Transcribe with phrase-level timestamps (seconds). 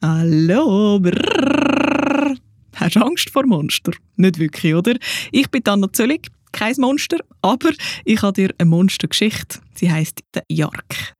[0.00, 2.36] Hallo, brrrr.
[2.76, 3.90] Hast du Angst vor Monster?
[4.14, 4.94] Nicht wirklich, oder?
[5.32, 7.70] Ich bin Anna Zöllig, kein Monster, aber
[8.04, 9.58] ich habe dir eine Monstergeschichte.
[9.74, 11.16] Sie heißt der Jark.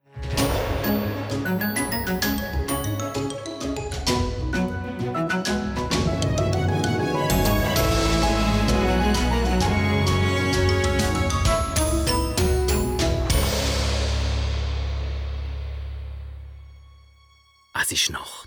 [17.74, 18.37] Es ist Nacht.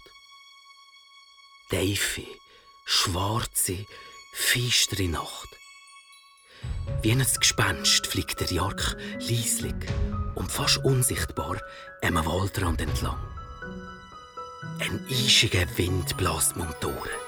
[1.71, 2.23] Tiefe,
[2.83, 3.85] schwarze,
[4.33, 5.47] feistere Nacht.
[7.01, 9.73] Wie ein Gespenst fliegt der Jark leislich
[10.35, 11.61] und fast unsichtbar
[12.03, 13.17] am Waldrand entlang.
[14.81, 17.21] Ein eischiger Wind bläst um die Ohren.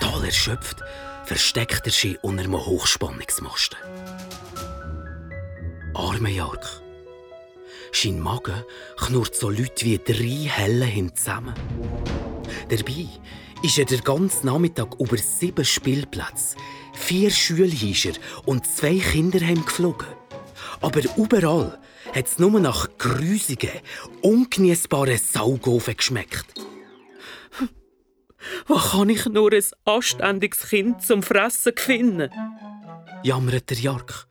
[0.00, 0.78] Total erschöpft
[1.26, 3.78] versteckt er sich unter einem Hochspannungsmasten.
[5.94, 6.66] Arme Jark.
[7.92, 8.64] Sein Magen
[8.96, 11.54] knurrt so Leute wie drei Helle hin zusammen.
[12.68, 13.08] Dabei
[13.62, 16.56] ist er den ganzen Nachmittag über sieben Spielplätze,
[16.94, 18.12] vier Schulhäuser
[18.46, 20.08] und zwei Kinderheim geflogen.
[20.80, 21.78] Aber überall
[22.14, 23.70] hat es nur nach grusigen,
[24.22, 26.46] ungenießbaren Saugofen geschmeckt.
[28.66, 32.30] Wo kann ich nur ein anständiges Kind zum Fressen finden?
[33.22, 34.26] jammert der Jark.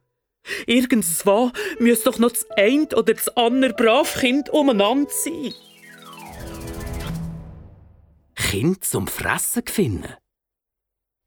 [0.66, 5.54] Irgendwo müsste doch noch das eine oder das andere Bravkind umeinander sein.
[8.50, 10.16] Kind zum Fressen finden?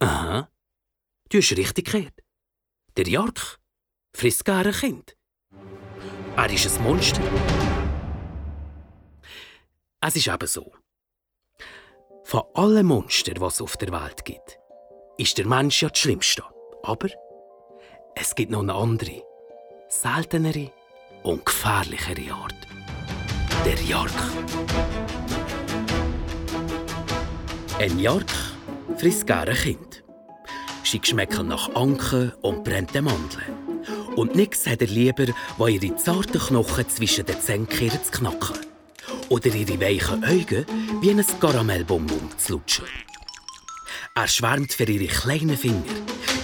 [0.00, 0.50] Aha,
[1.28, 2.20] du hast richtig gehört.
[2.96, 3.60] Der Jark
[4.12, 5.16] frisst gerne ein Kind.
[6.36, 7.22] Er ist ein Monster.
[10.00, 10.72] Es ist eben so.
[12.24, 14.58] Von allen Monstern, die es auf der Welt gibt,
[15.16, 16.42] ist der Mensch ja das Schlimmste.
[16.82, 17.08] Aber
[18.16, 19.22] es gibt noch eine andere,
[19.86, 20.72] seltenere
[21.22, 22.66] und gefährlichere Art.
[23.64, 24.10] Der Jark.
[27.82, 28.30] Ein Jark
[28.96, 30.04] frisst gerne Kind.
[30.84, 33.42] Sie schmecken nach Anken und brennten Mandeln.
[34.14, 35.26] Und nichts hat er lieber,
[35.58, 38.56] als ihre zarten Knochen zwischen den Zähnen zu knacken.
[39.30, 40.64] Oder ihre weichen Augen
[41.00, 42.84] wie ein Karamellbonbon zu lutschen.
[44.14, 45.82] Er schwärmt für ihre kleinen Finger,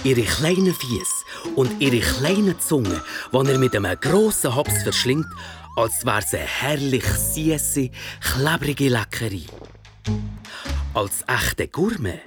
[0.03, 1.23] ihre kleinen Fies
[1.55, 3.01] und ihre kleine Zunge,
[3.31, 5.29] die er mit einem grossen Haps verschlingt,
[5.77, 9.45] als wäre sie eine herrlich süße, klebrige Leckerei.
[10.99, 12.19] Als echter Gourmet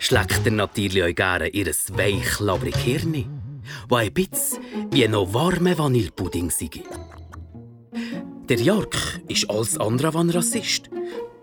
[0.00, 4.58] schlägt er natürlich auch gerne ihr weich, labrige Hirn, das ein bisschen
[4.90, 6.68] wie noch warme Vanillepudding sei.
[8.48, 10.90] Der Jark ist alles andere als ein Rassist.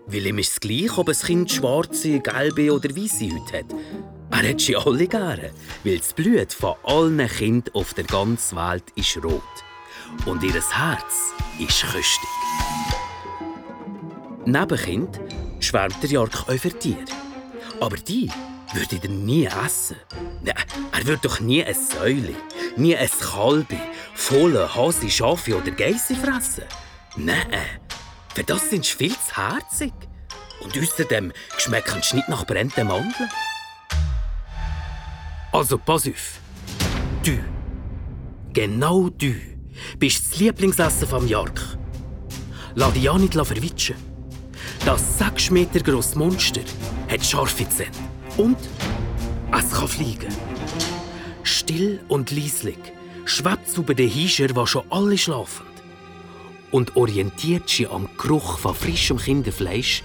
[0.08, 3.74] Weil ihm ist es gleich, ob ein Kind schwarze, gelbe oder weiße Haut hat.
[4.30, 5.52] Er hat sie alle gerne,
[5.84, 9.40] weil das Blut von allen Kindern auf der ganzen Welt ist rot.
[10.26, 12.28] Und ihr Herz ist köstig.
[14.44, 15.18] Neben Kind
[15.64, 17.04] schwärmt der Jark auch für Tiere.
[17.80, 18.30] Aber die
[18.72, 19.96] würde er nie essen.
[20.42, 20.54] Nein,
[20.92, 22.34] er würde doch nie ein Säule,
[22.76, 23.78] nie ein Kalbi,
[24.14, 26.64] volle Hase, Schafe oder Geisse fressen.
[27.16, 27.46] Nein,
[28.34, 29.92] für das sind sie viel zu herzig.
[30.60, 33.30] Und außerdem schmecken sie nicht nach brennenden Mandeln.
[35.52, 36.40] Also pass auf.
[37.22, 37.38] Du,
[38.52, 39.34] genau du,
[39.98, 41.60] bist das Lieblingsessen vom Jark.
[42.74, 44.13] Lass dich ja nicht verwitschen.
[44.84, 46.60] Das 6 Meter grosse Monster
[47.08, 47.90] hat scharfe Zähne.
[48.36, 48.58] Und
[49.50, 50.28] es kann fliegen.
[51.42, 52.76] Still und leislich
[53.24, 55.64] schwebt es über den Hiescher, wo schon alle schlafen.
[56.70, 60.02] Und orientiert sich am Geruch von frischem Kinderfleisch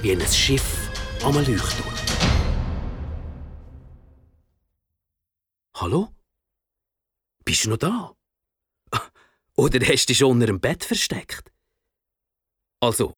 [0.00, 0.88] wie ein Schiff
[1.22, 1.94] am Leuchtturm.
[5.76, 6.08] Hallo?
[7.44, 8.14] Bist du noch da?
[9.54, 11.52] Oder hast du dich schon unter dem Bett versteckt?
[12.80, 13.14] Also,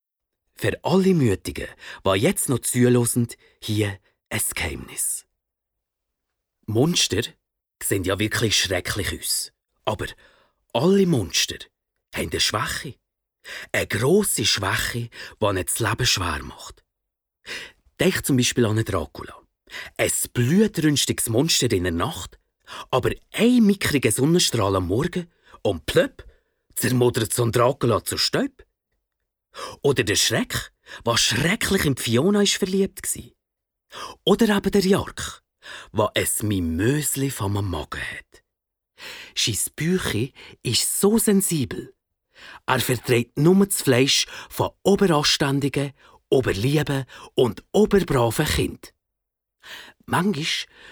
[0.56, 1.68] für alle Mütigen,
[2.04, 3.28] die jetzt noch zuhören,
[3.60, 3.98] hier
[4.30, 5.26] ein Geheimnis.
[6.66, 7.22] Monster
[7.82, 9.52] sehen ja wirklich schrecklich aus.
[9.84, 10.06] Aber
[10.72, 11.58] alle Monster
[12.14, 12.94] haben eine Schwäche.
[13.70, 15.08] Eine grosse Schwäche,
[15.40, 16.82] die ihnen das Leben schwer macht.
[18.00, 19.40] Denk zum Beispiel an einen Dracula.
[19.96, 22.38] Ein blutrünstiges Monster in der Nacht,
[22.90, 25.30] aber ein mickriger Sonnenstrahl am Morgen
[25.62, 26.24] und plöpp
[26.74, 28.65] zermodert so ein Dracula zu Staub.
[29.82, 30.72] Oder der Schreck,
[31.04, 33.24] was schrecklich in Fiona ist verliebt war.
[34.24, 35.42] Oder eben der Jark,
[35.92, 38.42] was es Mimösli vom Magen hat.
[39.34, 40.32] Sein Büchi
[40.62, 41.94] ist so sensibel.
[42.66, 45.92] Er verträgt nur das Fleisch von oberanständigen,
[46.28, 47.04] oberlieben
[47.34, 48.92] und oberbraven Kind.
[50.04, 50.46] Manchmal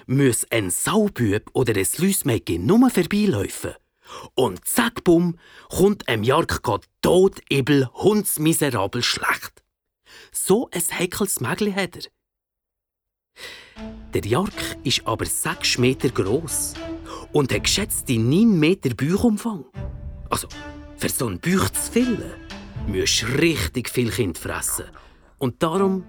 [0.07, 3.75] muss ein Saubüb oder ein Lüsmädchen nur vorbeilaufen
[4.35, 6.63] und zack, bumm, kommt einem Jark
[7.03, 9.63] tot, ebel, hundsmiserabel schlecht.
[10.33, 12.03] So ein heikles Mägli hat er.
[14.13, 16.75] Der Jark ist aber sechs Meter groß
[17.33, 19.65] und hat geschätzte 9 Meter Bauchumfang.
[20.31, 20.49] Also,
[20.97, 22.33] für so einen Bauch zu füllen,
[22.87, 24.87] musst du richtig viel Kind fressen.
[25.39, 26.05] Und darum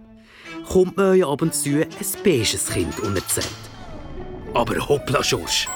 [0.68, 3.50] kommt man euch ab und zu ein beiges Kind unerzählt.
[4.54, 5.68] Aber hoppla, Schorsch,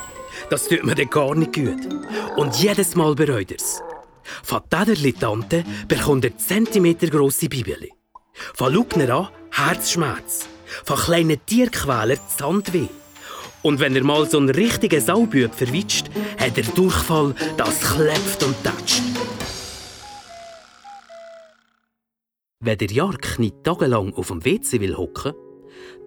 [0.50, 1.88] das tut mir dann gar nicht gut.
[2.36, 3.82] Und jedes Mal bereut er's.
[4.44, 7.92] Von dieser Tante bekommt er Zentimeter grosse Bibeli.
[8.34, 10.48] Von Lugner an Herzschmerz.
[10.86, 12.88] Von kleinen Tierquäler Zandweh.
[13.62, 18.56] Und wenn er mal so einen richtigen Saubüb verwitscht, hat er Durchfall, das klepft und
[18.64, 19.04] tätscht.
[22.62, 25.34] Wenn der Jark nicht tagelang auf dem WC will hocken,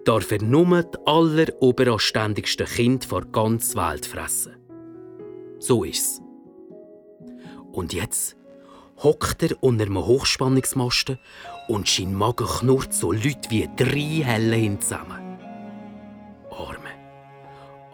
[0.05, 4.55] darf er nur die alleroberanständigsten Kinder der ganzen Welt fressen.
[5.59, 6.21] So ist's.
[7.71, 8.35] Und jetzt
[8.97, 11.19] hockt er unter einem Hochspannungsmasten
[11.67, 15.39] und sein Magen knurrt so Leute wie drei Helle hin zusammen.
[16.51, 16.91] Arme,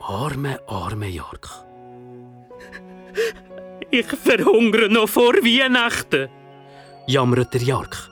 [0.02, 1.50] arme, arme Jark.
[3.92, 6.30] Ich verhungere noch vor Weihnachten,
[7.08, 8.08] jammert der Jark.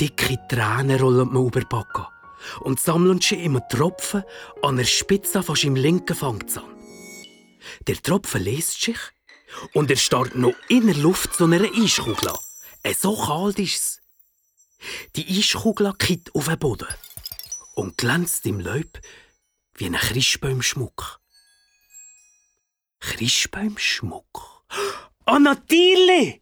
[0.00, 2.11] Dicke Tränen rollen mir über die Backe
[2.60, 4.24] und sammeln sich immer Tropfen
[4.62, 6.76] an der Spitze von seinem linken Fangzahn.
[7.86, 8.98] Der Tropfen lässt sich
[9.72, 12.94] und er starrt noch in der Luft zu einer Eiskugel an.
[12.94, 14.00] So kalt ist es.
[15.16, 16.88] Die Eiskugel kippt auf den Boden
[17.74, 19.00] und glänzt im Laub
[19.74, 21.20] wie ein Christbaumschmuck.
[23.00, 24.64] Christbaumschmuck?
[25.24, 26.40] Ah, natürlich!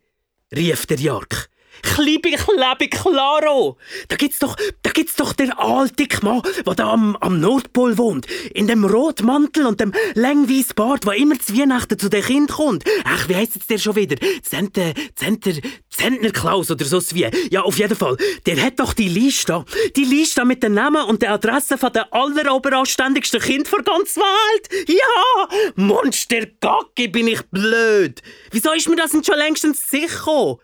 [0.52, 1.50] rief der Jark.
[1.82, 3.77] Klibi, Klebi, Klaro!
[4.09, 8.27] Da gibt's doch, da gibt's doch den alten Mann, der da am, am Nordpol wohnt.
[8.55, 12.85] In dem Rotmantel und dem längweißen Bart, der immer zu Weihnachten zu den Kind kommt.
[13.05, 14.17] Ach, wie heisst jetzt der schon wieder?
[14.43, 15.53] Zenter, Zenter,
[15.91, 17.29] Zentner Klaus oder so wie.
[17.50, 18.17] Ja, auf jeden Fall.
[18.47, 19.65] Der hat doch die Liste.
[19.97, 24.88] Die Liste mit den Namen und der Adresse von der alleroberanständigsten Kind der ganzen Welt.
[24.88, 25.49] Ja!
[25.76, 28.23] Monster Gacki, bin ich blöd.
[28.50, 30.59] Wieso ist mir das nicht schon längstens sicher?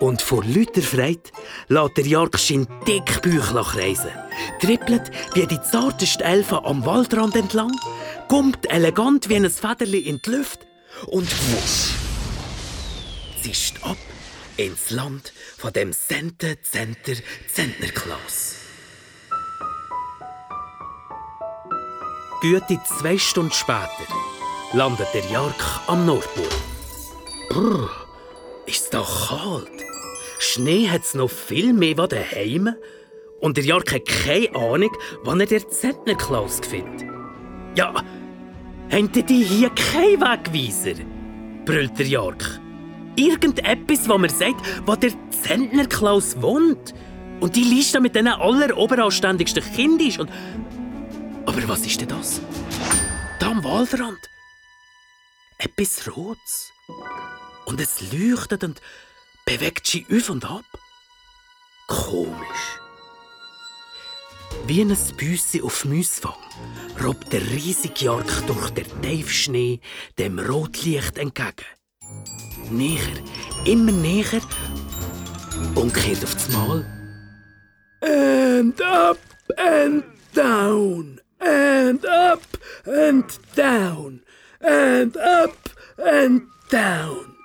[0.00, 1.30] Und vor lauter Freude
[1.68, 4.10] lässt der Jark sein Dickbüchlein kreisen,
[4.60, 7.70] trippelt wie die zartesten Elfen am Waldrand entlang,
[8.28, 10.66] kommt elegant wie ein Federli in die Luft
[11.06, 11.92] und wusch,
[13.42, 13.98] zischt ab
[14.56, 17.16] ins Land von dem Sente Zenter
[17.52, 18.56] Zentnerklaus.
[22.40, 23.88] Gute zwei Stunden später
[24.72, 26.48] landet der Jark am Nordpol.
[27.50, 27.90] Brrr,
[28.70, 29.84] ist da kalt.
[30.38, 32.74] Schnee hat es noch viel mehr wie daheim.
[33.40, 34.90] Und der Jark hat keine Ahnung,
[35.22, 37.08] wann er den Zentnerklaus findet.
[37.74, 37.94] Ja,
[38.90, 41.02] haben die hier keinen Wegweiser?
[41.64, 42.60] brüllt der Jark.
[43.16, 46.94] Irgendetwas, wo man sagt, wo der Zentnerklaus wohnt.
[47.40, 50.18] Und die Liste mit den alleroberanständigsten Kindern ist.
[50.18, 50.30] Und
[51.46, 52.40] Aber was ist denn das?
[53.38, 54.18] Da am Waldrand.
[55.58, 56.72] Etwas Rotes.
[57.70, 58.80] Und es leuchtet und
[59.46, 60.64] bewegt sich auf und ab.
[61.86, 62.80] Komisch.
[64.66, 66.34] Wie ein Büssi auf Müsfang
[67.00, 69.78] robbt der riesige Jark durch den Tiefschnee
[70.18, 71.64] dem Rotlicht entgegen.
[72.70, 73.22] Näher,
[73.64, 74.40] immer näher
[75.76, 76.84] und kehrt auf das Mal.
[78.00, 79.18] And up
[79.56, 80.02] and
[80.34, 82.42] down, and up
[82.84, 84.22] and down,
[84.60, 85.56] and up
[85.98, 87.39] and down.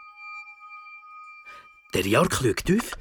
[1.95, 2.91] Der Jark schaut auf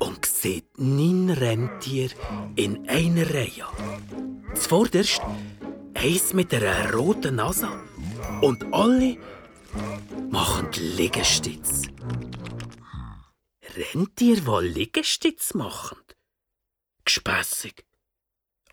[0.00, 2.10] und sieht neun Rentier
[2.56, 3.68] in einer Reihe.
[4.56, 5.20] Zuvorderst
[5.94, 7.68] eins mit einer roten Nase
[8.40, 9.16] und alle
[10.28, 11.82] machen Liegestütz.
[13.76, 15.98] Rentier, die Liegestütz machen?
[17.04, 17.84] Gespässig.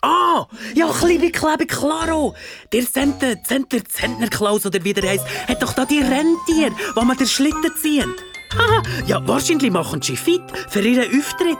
[0.02, 2.34] Ah, ja, kleine Klebe Klaro.
[2.72, 7.16] Der Center, Center, Zentnerklaus oder wie der heisst, hat doch da die Rentier, wo man
[7.16, 8.16] den Schlitten ziehen.
[8.56, 11.58] Haha, ja, wahrscheinlich machen sie fit für ihren Auftritt.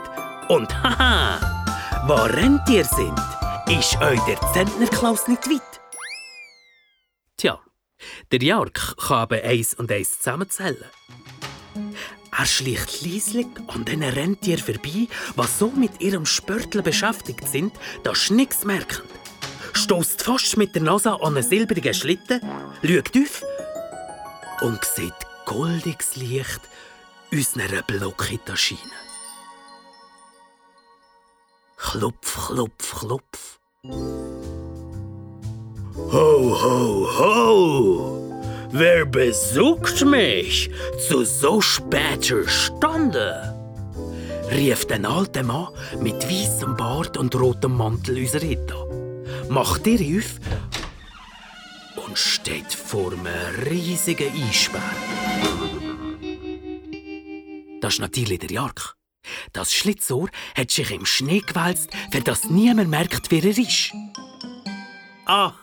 [0.49, 1.39] Und haha,
[2.07, 3.17] wo Rentier sind,
[3.69, 5.81] ist euch der Zentnerklaus nicht weit.
[7.37, 7.59] Tja,
[8.31, 10.83] der Jark kann aber eins und eins zusammenzählen.
[12.37, 18.27] Er schleicht leislich an diesen Rentier vorbei, was so mit ihrem Spörtel beschäftigt sind, dass
[18.27, 19.07] sie nichts merken.
[19.73, 22.41] Stoßt fast mit der Nase an einen silbrigen Schlitten,
[22.81, 23.43] schaut auf
[24.61, 25.13] und sieht
[25.45, 26.61] goldiges Licht
[27.31, 28.91] unserer Blockita scheinen.
[31.77, 33.59] Klopf, klopf, klopf.
[36.13, 38.41] Ho, ho, ho!
[38.71, 40.69] Wer besucht mich
[41.07, 43.55] zu so später Stunde?
[44.51, 45.69] rief den alten Mann
[45.99, 49.49] mit weißem Bart und rotem Mantel unser an.
[49.49, 50.39] Macht ihr auf
[52.05, 53.27] und steht vor einem
[53.65, 54.81] riesigen Eisbär.
[57.81, 58.95] Das ist natürlich der Jark.
[59.53, 63.91] Das Schlitzohr hat sich im Schnee gewälzt, für das niemand merkt, wer er ist.
[65.25, 65.53] Ah,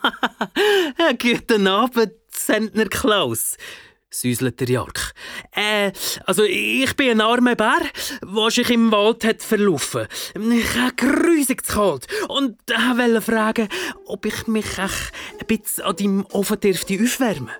[1.21, 3.57] guten Abend, Zentner Klaus,
[4.09, 5.13] säuselt der Jark.
[5.51, 5.91] Äh,
[6.25, 7.81] also ich bin ein armer Bär,
[8.21, 10.07] der sich im Wald hat verlaufen.
[10.35, 13.69] Ich habe grusig zu kalt und wollte fragen,
[14.05, 14.89] ob ich mich ein
[15.47, 17.51] bisschen an deinem Ofen dürfte aufwärmen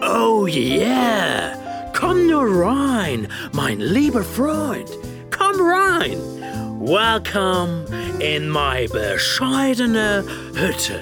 [0.00, 1.71] Oh yeah!
[1.94, 4.90] Komm nur rein, mein lieber Freund.
[5.30, 6.18] Komm rein.
[6.80, 7.84] Welcome
[8.18, 11.00] in my bescheidene Hütte.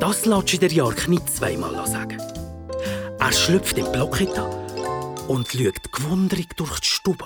[0.00, 2.20] Das lässt der Jark nicht zweimal sagen.
[3.18, 4.38] Er schlüpft im Blockett
[5.28, 7.24] und schaut gewundrig durch die Stube,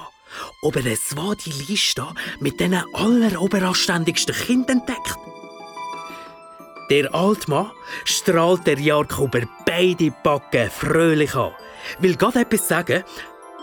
[0.63, 2.07] ob er eine Swadi Liste
[2.41, 5.19] mit den alleroberanständigsten Kindern entdeckt.
[6.91, 7.71] Der Altmann
[8.05, 11.53] strahlt der Jark über beide Backen fröhlich an,
[12.01, 13.05] will gerade etwas sagen,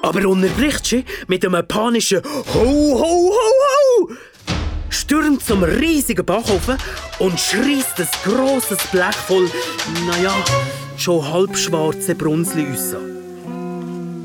[0.01, 4.15] aber unterbricht sie mit einem panischen Ho, ho, ho, ho!
[4.89, 6.77] stürmt zum riesigen Backofen
[7.20, 9.50] und schreist ein grosses Blech voll,
[10.08, 10.34] naja,
[10.98, 12.96] schon halbschwarze Brunzli raus.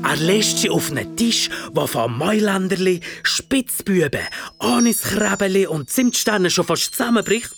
[0.03, 4.21] Er lässt sie auf einen Tisch, wo von Mailänderli, Spitzbüben,
[4.59, 7.53] Aniskrebeli und Zimtsterne schon fast zusammenbricht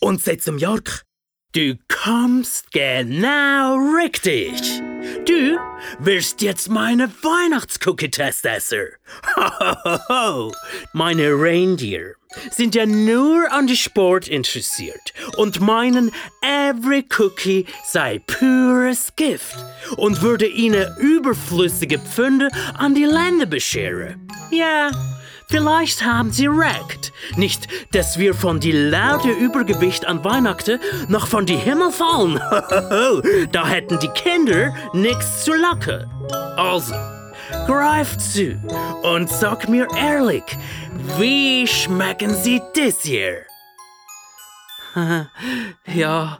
[0.00, 1.04] und sagt zum Jörg,
[1.52, 4.60] Du kommst genau richtig.
[5.24, 5.58] Du
[5.98, 8.88] wirst jetzt meine Weihnachtscookie-Testesser.
[10.92, 12.16] meine Reindeer
[12.50, 16.12] sind ja nur an die Sport interessiert und meinen,
[16.42, 19.56] every cookie sei pures Gift
[19.96, 24.28] und würde ihnen überflüssige Pfünde an die Länder bescheren.
[24.50, 24.90] Ja,
[25.50, 27.12] Vielleicht haben Sie recht.
[27.36, 30.78] Nicht, dass wir von die laute Übergewicht an Weihnachten
[31.08, 32.38] noch von die Himmel fallen.
[33.52, 36.04] da hätten die Kinder nichts zu lachen.
[36.56, 36.94] Also,
[37.66, 38.60] greif zu
[39.02, 40.44] und sag mir ehrlich,
[41.18, 43.46] wie schmecken Sie das hier?
[45.86, 46.38] ja,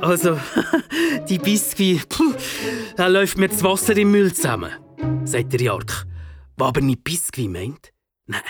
[0.00, 0.38] also,
[1.28, 2.34] die Biskuit, puh,
[2.96, 4.72] da läuft mir das Wasser im Müll zusammen,
[5.24, 6.06] sagt der Jark.
[6.56, 7.92] Was aber nicht Biskuit meint?
[8.28, 8.42] Nein.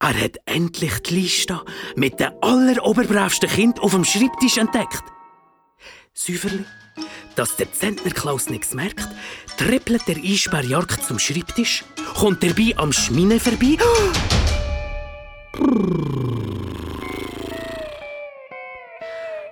[0.00, 1.62] Er hat endlich die Liste
[1.96, 5.02] mit den alleroberbravsten Kind auf dem Schreibtisch entdeckt.
[6.14, 6.64] Säuferli,
[7.34, 9.06] dass der Zentner Klaus nichts merkt,
[9.58, 11.84] trippelt der Eisbärjark zum Schreibtisch,
[12.14, 13.76] kommt dabei am Schmine vorbei.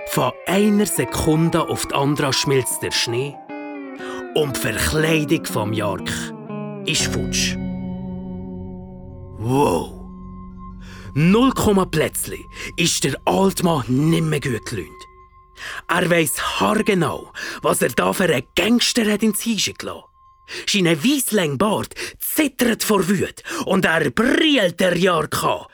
[0.08, 3.34] Von einer Sekunde auf die andere schmilzt der Schnee
[4.34, 6.08] und die Verkleidung vom Jark
[6.86, 7.56] ist futsch.
[9.46, 9.92] Wow!
[11.12, 12.40] Null Komma plötzlich
[12.78, 15.02] ist der Altmann nimmer gut gelaunt.
[15.86, 20.08] Er weiss haargenau, was er da für einen Gangster hat ins Hische gelassen.
[20.66, 25.66] Sein weissläng Bart zittert vor Wut und er brillt der Jarka.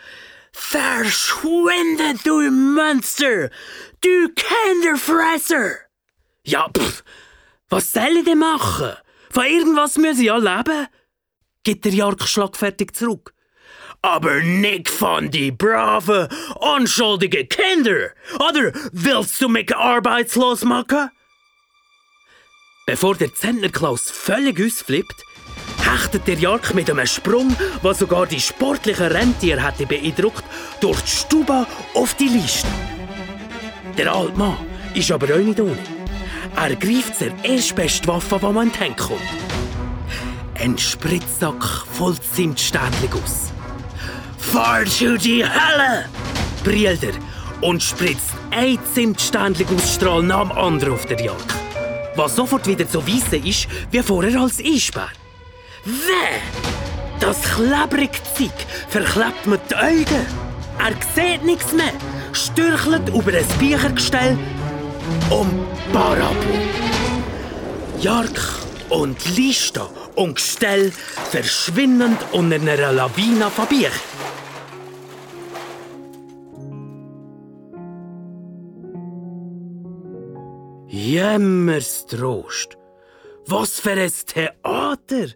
[0.51, 3.51] Verschwinde, du Monster!
[4.01, 5.77] Du Kinderfresser!
[6.43, 7.05] Ja, pff,
[7.69, 8.97] was soll ich denn machen?
[9.31, 10.89] Von irgendwas muss ich ja leben?
[11.63, 13.33] Gibt der Jark schlagfertig zurück
[14.03, 18.11] aber nicht von die brave, unschuldige Kinder.
[18.37, 21.11] Oder willst du mich arbeitslos machen?
[22.87, 25.25] Bevor der Zentnerklaus völlig ausflippt,
[25.85, 30.45] hechtet der Jark mit einem Sprung, was sogar die sportlichen Rentier hätte beeindruckt,
[30.81, 32.69] durch die Stube auf die Liste.
[33.97, 34.57] Der alte Mann
[34.95, 35.79] ist aber auch nicht ohne.
[36.57, 39.21] Er greift zur erstbeste Waffe, die man in kommt.
[40.59, 43.60] Ein Spritzsack voll Zimtständchen aus.
[44.53, 46.07] Fahr zu die Hölle!
[46.65, 47.13] brillt er
[47.61, 51.55] und spritzt ein Zimtständchen aus Strahl nach dem anderen auf der Jagd.
[52.17, 55.11] Was sofort wieder so weiss ist, wie vorher als Eisbär.
[55.85, 56.41] Weh!
[57.21, 58.51] Das klebrige Zeug
[58.89, 60.27] verklebt mir die Augen.
[60.79, 61.93] Er sieht nichts mehr,
[62.33, 64.37] stürchelt über ein Büchergestell
[65.31, 66.35] und Parabo.
[68.01, 68.41] Jark
[68.89, 70.93] und Lista und Gestell
[71.31, 74.20] verschwinden unter einer Lawine von Büchern.
[81.01, 82.77] Jämmers Trost.
[83.47, 85.29] Was für ein Theater!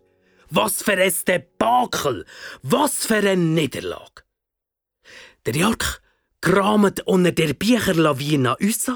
[0.51, 2.27] Was für ein Debakel!
[2.63, 4.25] Was für eine Niederlage!
[5.47, 6.03] Der Jörg
[6.43, 8.91] kramt unter der Bücherlawine raus,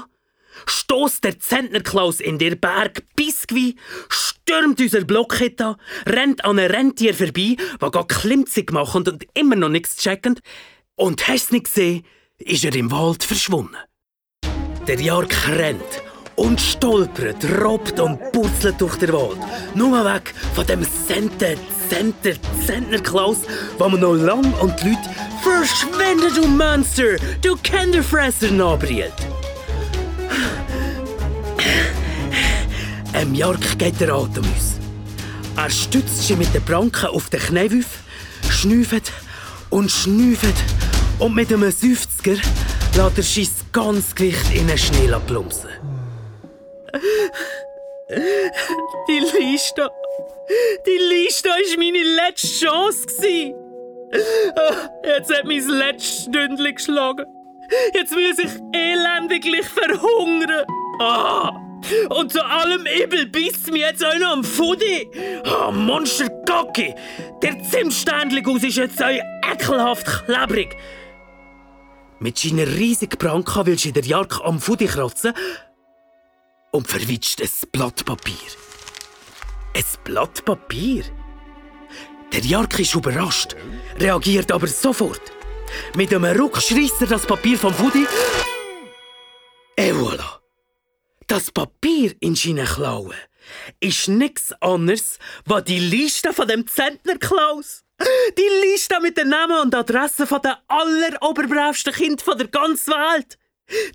[0.67, 3.75] stoßt der Zentnerklaus in der Berg Biskuit,
[4.07, 9.55] stürmt unser Blockhit an, rennt an einem Rentier vorbei, der gar klimmzig machen und immer
[9.55, 10.41] noch nichts checkend.
[10.93, 12.05] Und hast nicht gesehen,
[12.37, 13.77] ist er im Wald verschwunden.
[14.87, 16.08] Der Jark rennt
[16.39, 19.39] und stolpert, robbt und purzelt durch den Wald.
[19.75, 21.55] Nur weg von dem Center,
[21.89, 22.31] Center,
[22.65, 23.39] Zentnerklaus,
[23.77, 25.09] wo man noch lang und die Leute
[25.43, 29.13] «Verschwinde, du Monster, du Kinderfresser!» nachbrüllt.
[33.13, 34.77] Em Jark geht der Atem aus.
[35.57, 37.99] Er stützt sich mit den Pranken auf den Knäwüff,
[38.49, 39.11] schnüffet
[39.69, 40.55] und schnüffet
[41.17, 42.41] und mit einem Seufzer
[42.95, 45.98] lässt er sein ganzes Gewicht in den Schnee plumpsen.
[49.07, 49.89] Die Liste.
[50.85, 53.55] Die Liste war meine letzte Chance.
[55.03, 57.25] Jetzt hat mein letztes Stündchen geschlagen.
[57.93, 60.65] Jetzt will sich elendiglich verhungern.
[60.99, 61.51] Ah!
[62.09, 65.07] Und zu allem Übel beißt mir jetzt einer am Fudi.
[65.45, 66.93] Oh, Monster Gocki!
[67.41, 70.75] Der Zimtständling ist jetzt euch ekelhaft klebrig.
[72.19, 75.33] Mit seiner riesigen Branka willst du der Jark am Fudi kratzen
[76.71, 78.35] und verwitscht ein Blatt Papier.
[79.75, 81.03] Ein Blatt Papier?
[82.31, 83.55] Der Jark ist überrascht,
[83.99, 85.21] reagiert aber sofort.
[85.95, 88.05] Mit einem Ruck schreisst er das Papier vom Fudi.
[89.75, 90.39] Et voilà!
[91.27, 93.13] Das Papier in seinen Klauen
[93.79, 97.83] ist nichts anderes als die Liste von dem Zentner Klaus.
[98.37, 103.37] Die Liste mit den Namen und Adressen von den alleroberbravsten Kindern der ganzen Welt.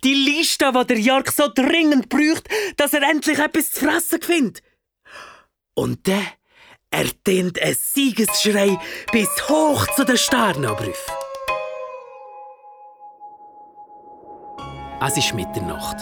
[0.03, 4.63] Die Liste, die der Jark so dringend braucht, dass er endlich etwas zu fressen findet.
[5.75, 6.27] Und dann
[6.91, 8.79] ertönt ein Siegesschrei
[9.11, 11.15] bis hoch zu den Sternabrüfen.
[15.07, 15.97] Es ist Mitternacht.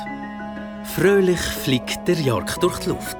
[0.94, 3.16] Fröhlich fliegt der Jark durch die Luft.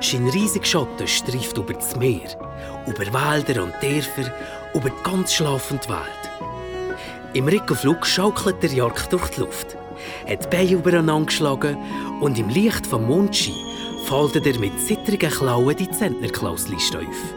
[0.00, 4.32] Sein riesiger Schatten streift über das Meer, über Wälder und Dörfer,
[4.74, 6.25] über die ganz schlafende Welt.
[7.36, 9.76] Im Rickenflug schaukelt der Jark durch die Luft,
[10.26, 11.76] hat die Beine übereinander geschlagen
[12.22, 13.52] und im Licht vom Mondschein
[14.06, 17.34] faltet er mit zittrigen Klauen die Zentnerklausliste auf.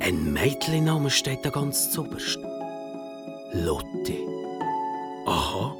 [0.00, 2.38] Ein Mädchenname steht da ganz zuoberst.
[3.52, 4.16] Lotte.
[5.26, 5.76] Aha.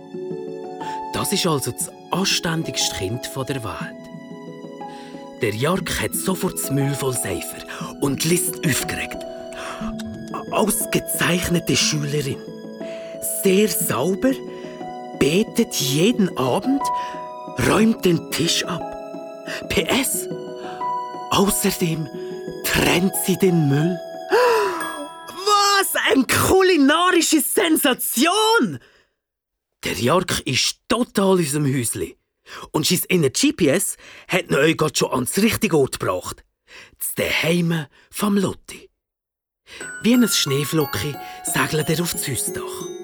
[1.14, 5.40] Das ist also das anständigste Kind der Welt.
[5.40, 7.64] Der Jark hat sofort das Müll voll Seifer
[8.02, 9.24] und liest aufgeregt.
[10.50, 12.36] Ausgezeichnete Schülerin.
[13.42, 14.32] Sehr sauber,
[15.18, 16.82] betet jeden Abend,
[17.68, 18.82] räumt den Tisch ab.
[19.68, 20.28] PS.
[21.30, 22.08] Außerdem
[22.64, 23.98] trennt sie den Müll.
[25.28, 28.78] Was eine kulinarische Sensation!
[29.84, 32.16] Der Jark ist total in unserem Häusli.
[32.72, 33.96] Und sein inner GPS
[34.28, 36.44] hat ihn euch schon ans richtige Ort gebracht.
[37.16, 38.90] Das Heime vom Lotti.
[40.02, 42.95] Wie ein Schneeflocke segelt er auf das Hausdach.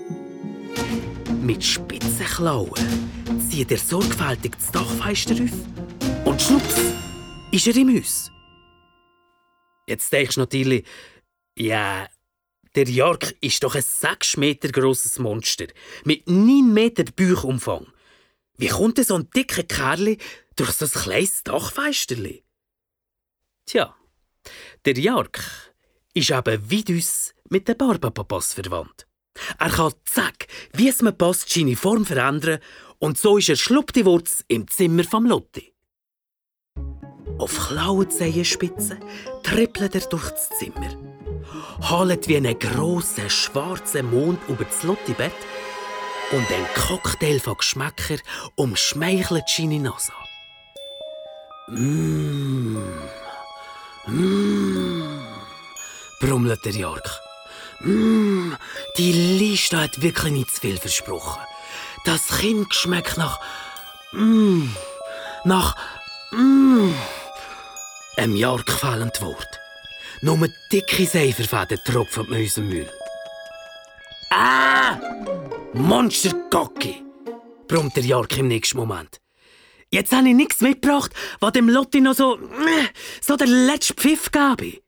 [1.42, 6.76] Mit spitzen Klauen zieht er sorgfältig das Dachfenster auf und schnups
[7.50, 8.30] ist er im Haus.
[9.88, 10.86] Jetzt denkst du natürlich,
[11.56, 12.06] ja,
[12.76, 15.66] der Jark ist doch ein 6 Meter grosses Monster
[16.04, 17.88] mit 9 Meter Bauchumfang.
[18.56, 20.18] Wie kommt so ein dicker Kerl
[20.54, 22.44] durch so ein kleines Dachfensterli?
[23.66, 23.96] Tja,
[24.84, 25.40] der Jark
[26.14, 29.08] ist eben wie uns mit den Barbapapas verwandt.
[29.58, 32.60] Er kann zack, wie es mir passt, seine Form verändern
[32.98, 35.72] und so ist er schluppdiwurz im Zimmer vom Lotti.
[37.38, 39.00] Auf Klauenzehenspitzen
[39.42, 40.96] trippelt er durch das Zimmer,
[41.80, 45.32] halet wie einen grossen schwarzen Mond über das Lotti-Bett
[46.30, 48.18] und ein Cocktail von Geschmäcker
[48.54, 50.12] umschmeichelt seine Nase.
[51.68, 52.82] Mmm.
[54.06, 55.26] Mmm.
[56.20, 57.31] brummelt der Jark.
[57.84, 58.56] Mmm,
[58.96, 61.40] die Liste hat wirklich nicht zu viel versprochen.
[62.04, 63.40] Das Kind schmeckt nach.
[64.12, 64.74] Mmm.
[65.44, 65.76] Nach.
[66.30, 66.94] Mmm.
[68.16, 69.60] Ein Jark fehlendes Wort.
[70.20, 72.90] Nur dicke Seiferfäden tropfen aus unserem Müll.
[74.30, 74.98] Ah!
[75.74, 77.02] Monstergocki!
[77.66, 79.20] brummt der Jark im nächsten Moment.
[79.90, 82.38] Jetzt habe ich nichts mitgebracht, was dem Lotti noch so,
[83.20, 84.81] so der letzte Pfiff gebe.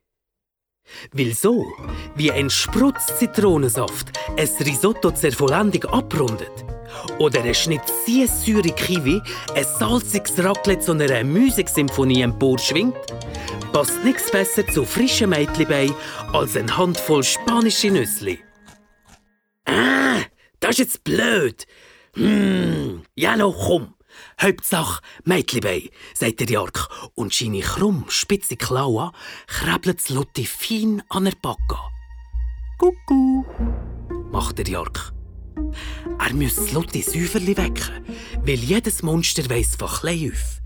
[1.13, 1.67] Weil so,
[2.15, 6.65] wie ein Sprutz Zitronensaft ein Risotto zur Vollendung abrundet
[7.19, 9.21] oder ein Schnitt säure Kiwi
[9.55, 12.95] ein salziges Raclette zu einer Musiksymphonie emporschwingt,
[13.73, 15.95] passt nichts besser zu frischen Mädchenbein
[16.33, 18.39] als eine Handvoll spanische Nüssli.
[19.65, 20.21] Ah,
[20.61, 21.67] das ist jetzt blöd.
[22.15, 23.94] Hm, ja, komm.
[24.41, 29.11] Hauptsache Mädchenbein, sagt der Jark, und seine krumm, spitze Klauen
[29.47, 31.79] krabbelt Lotti fein an der Backe.
[32.79, 33.47] Kuckuck,
[34.33, 35.13] macht der Jark.
[36.19, 38.05] Er muss Lotti Säuferli wecken,
[38.45, 40.61] weil jedes Monster weiss von klein auf.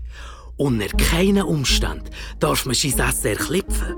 [0.57, 2.09] Unter keinen Umständen
[2.39, 3.95] darf man sein Essen erklipfen.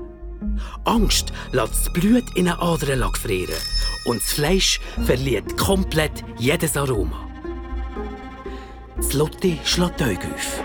[0.84, 3.54] Angst lässt das Blut in eine Ader frieren
[4.04, 7.31] und das Fleisch verliert komplett jedes Aroma.
[8.96, 10.62] Das Lotti schlägt die Augen auf.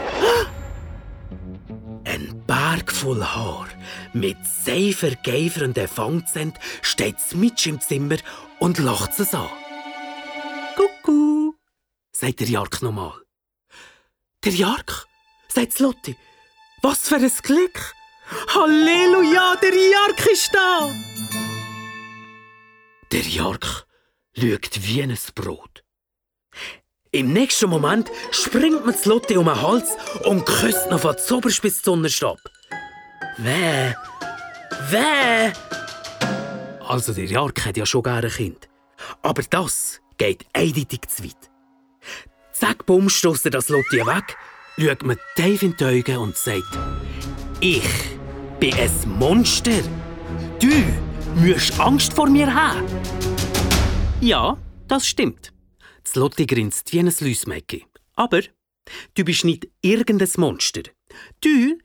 [2.05, 3.67] Ein Berg voll Haar
[4.13, 8.17] mit seifergeifernden Fangzähnen steht mit im Zimmer
[8.59, 9.49] und lacht es an.
[10.75, 11.55] Kuckuck,
[12.11, 13.13] sagt der Jark nochmal.
[14.43, 15.07] Der Jark,
[15.47, 16.15] sagt Lotti.
[16.81, 17.93] Was für ein Glück!
[18.53, 20.91] Halleluja, der Jark ist da!
[23.11, 23.87] Der Jark
[24.35, 25.86] lügt wie ein Brot.
[27.11, 31.81] Im nächsten Moment springt mir Lotte um den Hals und küsst noch von Zoberst bis
[31.81, 32.37] Sonnenstab.
[33.37, 33.93] Weh,
[34.89, 35.53] weh!
[36.85, 38.67] Also der Jark hat ja schon gerne ein Kind.
[39.21, 41.49] Aber das geht eindeutig zu weit.
[42.51, 44.35] Zack, bumm, stößt das Lotti weg,
[44.77, 46.77] schaut mir tief in die Augen und sagt,
[47.61, 47.83] ich
[48.59, 49.81] bin ein Monster.
[50.59, 50.73] Du
[51.35, 52.85] musst Angst vor mir haben.
[54.19, 55.53] Ja, das stimmt.
[56.07, 57.85] Das Lotti grinst wie ein Lüsmäcki.
[58.15, 58.39] Aber
[59.13, 60.83] du bist nicht irgendein Monster.
[61.41, 61.79] Du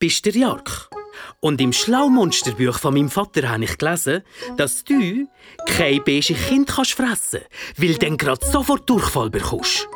[0.00, 0.90] bist der Jark.
[1.38, 4.22] Und im Schlaumonsterbuch von meinem Vater habe ich gelesen,
[4.56, 5.28] dass du
[5.64, 9.88] kein beige Kind kannst fressen kannst, weil du dann gerade sofort Durchfall bekommst.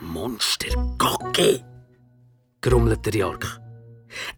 [0.00, 1.64] Monster Gocke,
[2.60, 3.60] grummelt der Jark.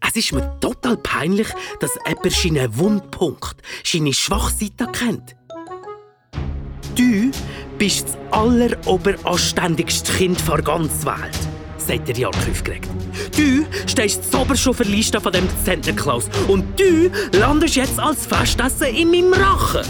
[0.07, 5.35] Es ist mir total peinlich, dass jemand seinen Wundpunkt, seine Schwachseite kennt.
[6.99, 7.31] Du
[7.77, 11.39] bist das alleroberanständigste Kind der ganzen Welt,
[11.77, 12.89] sagt der Jark aufgeregt.
[13.37, 18.87] Du stehst sauber schon für Liste von dem Zentnerklaus und du landest jetzt als Festessen
[18.87, 19.87] in meinem Rachen.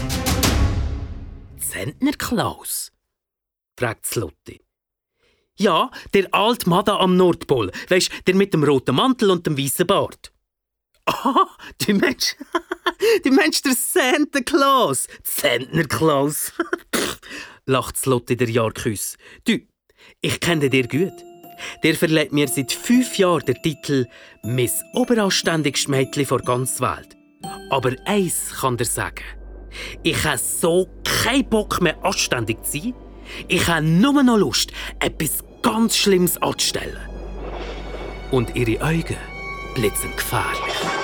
[1.57, 2.91] Zentnerklaus?
[3.75, 4.61] fragt Slotti.
[5.57, 7.71] Ja, der alte Mann am Nordpol.
[7.87, 10.31] Weisst, der mit dem roten Mantel und dem weißen Bart.
[11.23, 11.47] Ah,
[11.85, 12.35] du Mensch,
[13.23, 15.07] du Mensch, der Santa Claus.
[15.23, 16.53] Zentner Klaus.
[17.65, 19.17] lacht Slotti der Jarküss.
[19.45, 19.59] Du,
[20.21, 21.13] ich kenne dir gut.
[21.83, 24.05] Der verleiht mir seit fünf Jahren den Titel
[24.43, 27.17] Miss Oberanständigste Mädchen vor ganz Welt.
[27.69, 29.23] Aber eins kann dir sagen.
[30.03, 32.93] Ich habe so keinen Bock mehr anständig zu sein.
[33.47, 36.97] Ich habe nur noch Lust, etwas ganz Schlimmes anzustellen.
[38.31, 39.17] Und ihre Augen
[39.75, 40.98] blitzen gefährlich.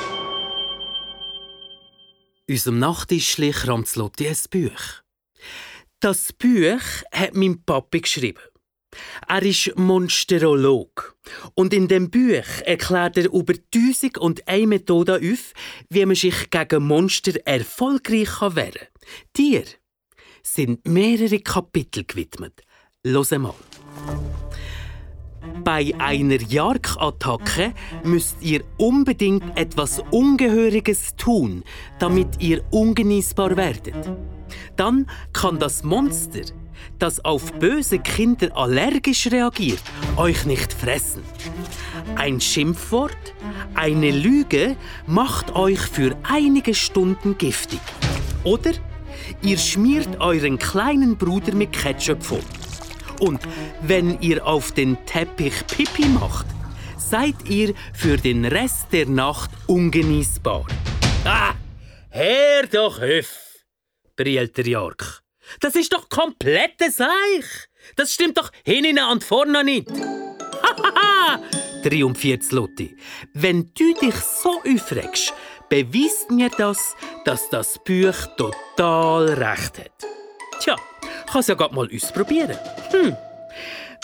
[2.48, 5.02] Unserem Nachttischli kramt Lotti ein Buch.
[6.00, 8.42] Das Buch hat mein Papi geschrieben.
[9.28, 11.18] Er ist Monsterolog.
[11.56, 15.54] Und in dem Buch erklärt er über tausend und eine Methode auf,
[15.90, 18.88] wie man sich gegen Monster erfolgreich wehren kann.
[19.36, 19.64] Dir
[20.44, 22.62] sind mehrere Kapitel gewidmet.
[23.04, 23.56] Los mal.
[25.64, 31.64] Bei einer Jark-Attacke müsst ihr unbedingt etwas Ungehöriges tun,
[32.00, 33.96] damit ihr ungenießbar werdet.
[34.76, 36.42] Dann kann das Monster,
[37.00, 39.82] das auf böse Kinder allergisch reagiert,
[40.18, 41.24] euch nicht fressen.
[42.16, 43.18] Ein Schimpfwort,
[43.74, 44.76] eine Lüge
[45.08, 47.80] macht euch für einige Stunden giftig.
[48.44, 48.72] Oder
[49.42, 52.44] ihr schmiert euren kleinen Bruder mit Ketchup voll.
[53.20, 53.42] Und
[53.82, 56.46] wenn ihr auf den Teppich Pipi macht,
[56.98, 60.66] seid ihr für den Rest der Nacht ungenießbar.
[61.24, 61.54] Ah,
[62.10, 63.64] hör doch auf,
[64.16, 65.22] brillt der Jark.
[65.60, 67.70] Das ist doch komplettes Seich.
[67.96, 69.90] Das stimmt doch hinten und vorne nicht.
[69.92, 71.40] Hahaha,
[71.84, 72.98] triumphiert Lotti.
[73.34, 75.34] Wenn du dich so aufregst,
[75.70, 80.06] beweist mir das, dass das Buch total recht hat.
[80.62, 80.76] Tja,
[81.36, 82.58] kann es ja gerade mal ausprobieren.
[82.92, 83.18] Hm.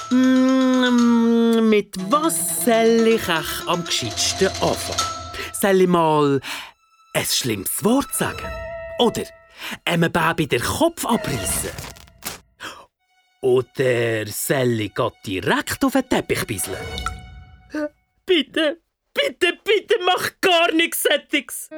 [0.10, 5.00] Mm, mit was soll ich euch am gescheitsten anfangen?
[5.54, 6.42] Soll ich mal
[7.14, 8.46] ein schlimmes Wort sagen?
[9.00, 9.24] Oder
[9.86, 11.70] einem Baby den Kopf abreißen?
[13.40, 14.94] Oder soll ich
[15.26, 16.76] direkt auf den Teppich bisseln?
[18.26, 18.82] Bitte,
[19.14, 21.70] bitte, bitte, mach gar nichts Sättiges!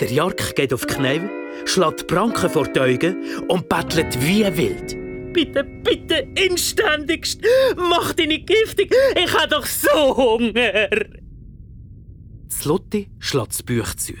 [0.00, 1.28] Der Jark geht auf die Knie,
[1.64, 3.16] schlägt Pranken vor die Augen
[3.48, 4.96] und bettelt wie wild.
[5.32, 7.40] Bitte, bitte, inständigst,
[7.76, 10.88] mach dich nicht giftig, ich habe doch so Hunger!
[12.48, 14.14] Slotti schlägt das Buch zu.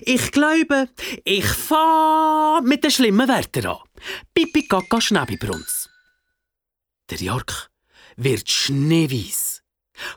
[0.00, 0.88] Ich glaube,
[1.24, 3.78] ich fahre mit den schlimmen Wörtern an.
[4.34, 5.88] Pipi Kaka Schneebibrunz.
[7.10, 7.70] Der Jark
[8.16, 9.53] wird schneeweiß.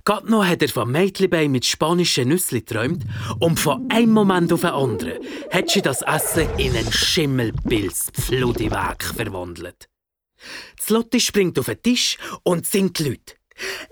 [0.06, 3.04] Gerade noch hat er von Mädchenbein mit spanischen Nüssli geträumt
[3.40, 5.20] und von einem Moment auf den anderen
[5.52, 9.88] hat sie das Essen in einen Schimmelpilz Pfludiweg verwandelt.
[10.90, 13.36] Lotti springt auf den Tisch und singt Leute.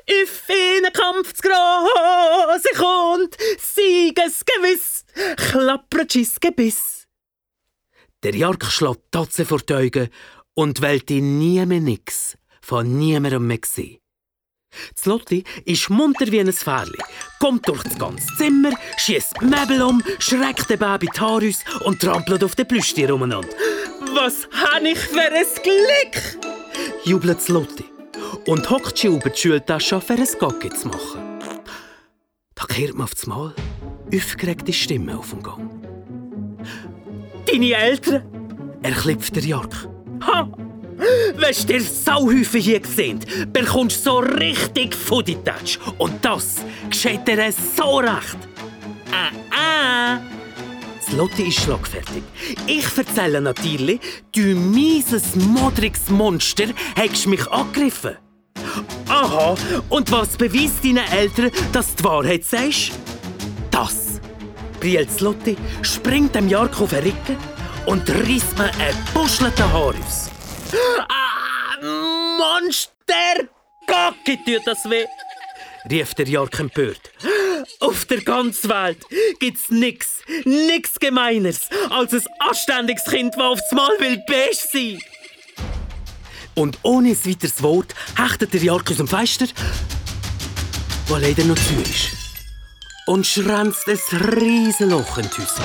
[0.09, 7.07] If in Kampf zu grosse kommt, Siegesgewiss, klappert schis Gebiss.
[8.23, 10.09] Der Jark schlägt Tatze vor die Augen
[10.53, 14.04] und wählt nie mehr nix von niemandem mehr gesehen.
[14.95, 16.99] Das Lotti ist munter wie ein Pferdli,
[17.39, 22.43] kommt durch das ganze Zimmer, schießt Möbel um, schreckt den Baby die aus und trampelt
[22.43, 23.49] auf den Plüschtier umeinander.
[24.13, 26.45] Was habe ich für ein Glück!
[27.03, 27.85] jubelt das Lotti
[28.47, 31.39] und hockt sie über die Schultasche für ein Gocki zu machen.
[32.55, 33.53] Da kehrt man auf das Mal
[34.13, 35.69] aufgeregte Stimme auf den Gang.
[37.47, 38.23] Deine Eltern?
[38.81, 39.87] erklipft der Jörg.
[40.21, 40.47] Ha!
[40.97, 43.19] Wenn du dir Sauhäufen hier gesehen,
[43.51, 45.77] bekommst du so richtig Fudditatsch.
[45.97, 46.57] Und das
[46.89, 48.37] geschieht dir so recht.
[49.11, 50.19] Ah, ah.
[51.05, 52.23] Das Lotti ist schlagfertig.
[52.65, 53.99] Ich erzähle natürlich,
[54.31, 58.17] du mieses, modriges Monster hast mich angegriffen.
[59.07, 59.55] Aha,
[59.89, 62.91] und was beweist deinen Eltern, dass du die Wahrheit sagst?
[63.69, 64.19] Das.
[64.79, 67.37] Brielt Lotti, springt dem Jarko Rücken
[67.85, 70.31] und reißt mir ein buschelten Haar aus.
[71.09, 73.47] Ah, Monster!
[73.87, 75.05] Gacki tut das weh!
[75.89, 77.11] rief der Jark empört.
[77.79, 79.03] Auf der ganzen Welt
[79.39, 84.99] gibt's nix, nix Gemeines als ein anständiges Kind, das aufs Mal will beige sein.
[86.55, 89.47] Und ohne ein weiteres Wort hechtet der Jark aus dem Fenster,
[91.07, 92.11] wo leider noch zu ist,
[93.07, 93.99] und schränzt ein
[94.33, 95.63] riesen Loch in die Häuser.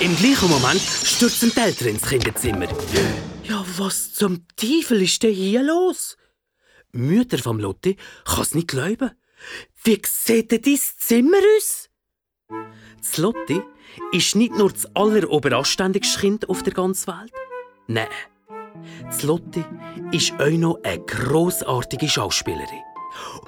[0.00, 2.66] Im gleichen Moment stürzen die Eltern ins Kinderzimmer.
[3.44, 6.16] Ja, was zum Teufel ist denn hier los?
[6.92, 9.10] Mütter vom Lotti kann es nicht glauben.
[9.82, 11.90] Wie sieht denn dein Zimmer aus?
[12.98, 13.60] Das Lotti
[14.12, 17.32] ist nicht nur das alleroberanständigste Kind auf der ganzen Welt.
[17.86, 18.08] Nein.
[19.04, 19.62] Das Lotti
[20.10, 22.82] ist auch noch eine grossartige Schauspielerin.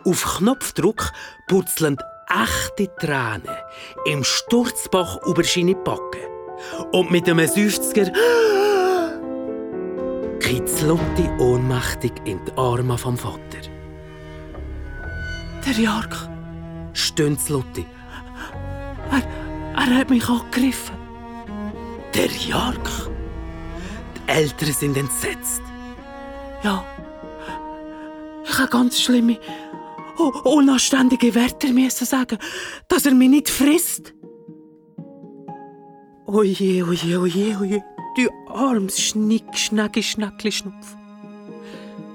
[0.05, 1.11] Auf Knopfdruck
[1.49, 1.97] purzeln
[2.29, 3.57] echte Tränen
[4.05, 6.21] im Sturzbach über seine Backen.
[6.93, 8.13] Und mit einem Seufzer
[10.87, 13.63] Lotti ohnmächtig in die Arme vom Vater.
[15.67, 16.29] Der Jark,
[16.93, 17.85] stöhnt Lotti.
[19.11, 19.23] Er,
[19.75, 20.95] er hat mich angegriffen.
[22.15, 22.89] Der Jark?
[24.15, 25.63] Die Eltern sind entsetzt.
[26.63, 26.85] Ja,
[28.45, 29.41] ich habe ganz schlimme,
[30.45, 32.39] unanständige Wörter müssen sagen,
[32.87, 34.15] dass er mich nicht frisst.
[36.29, 37.85] Oje, oje, oje, oje.
[38.17, 40.97] Du armes Schnick, Schnecki, Schneckli, Schnupf.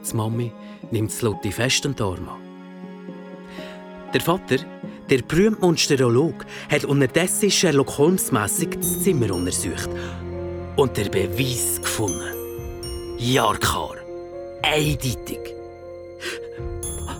[0.03, 0.51] Die Mami
[0.91, 2.41] nimmt Lotti fest an den Arm an.
[4.13, 4.57] Der Vater,
[5.09, 9.89] der berühmte Monsterolog, hat unterdessen Sherlock Holmes-mässig das Zimmer untersucht
[10.75, 12.35] und der Beweis gefunden.
[13.17, 13.95] Jarkar.
[14.61, 15.39] Eindeutig.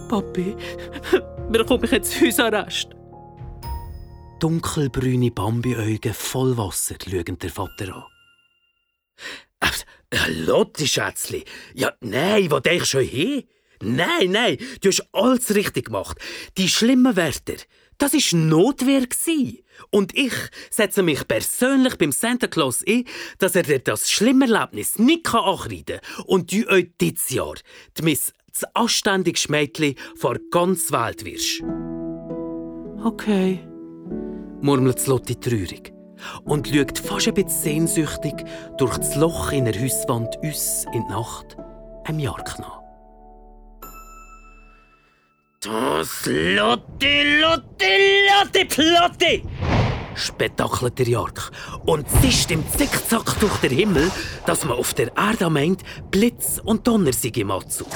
[0.10, 0.58] Papi,
[1.50, 2.90] bekomme ich jetzt Hausarrest?
[4.42, 9.70] Dunkelbrüne Bambi-Augen voll Wasser schauen der Vater an.
[10.10, 11.46] Äh, Lotti, Schätzli.
[11.76, 13.44] Ja, nein, wo denkst du schon hin?
[13.84, 16.18] Nein, nein, du hast alles richtig gemacht.
[16.58, 17.62] Die schlimmen Wörter,
[18.00, 19.06] das war Notwehr.
[19.92, 20.34] Und ich
[20.72, 23.06] setze mich persönlich beim Santa Claus ein,
[23.38, 27.56] dass er dir das schlimme Erlebnis nicht ankreiden kann und du euch dieses Jahr
[27.96, 31.62] die Miss das anständigste Mädchen vor ganz Welt wirst.
[33.06, 33.71] Okay
[34.62, 35.94] murmelt Lotti traurig
[36.44, 38.46] und schaut fast ein bisschen sehnsüchtig
[38.78, 41.58] durch das Loch in der Hauswand uns in die Nacht
[42.06, 42.82] einem Jark nach.
[45.62, 49.44] Das Lotti, Lotti, Lotti, Plotti!
[50.16, 51.52] Spektakelt der Jark
[51.86, 54.12] und zischt im Zickzack durch den Himmel,
[54.46, 57.88] dass man auf der Erde meint, Blitz und Donner sei im Anzug.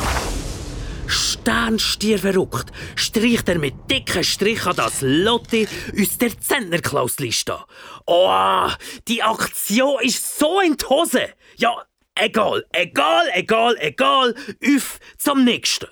[1.07, 5.67] Sternstier verrückt, streicht er mit dicken Strichen das Lotti
[5.99, 7.57] aus der Zentnerklausliste.
[8.05, 8.67] Oh,
[9.07, 11.29] die Aktion ist so in die Hose.
[11.57, 11.83] Ja,
[12.15, 14.35] egal, egal, egal, egal,
[14.75, 15.87] auf zum nächsten.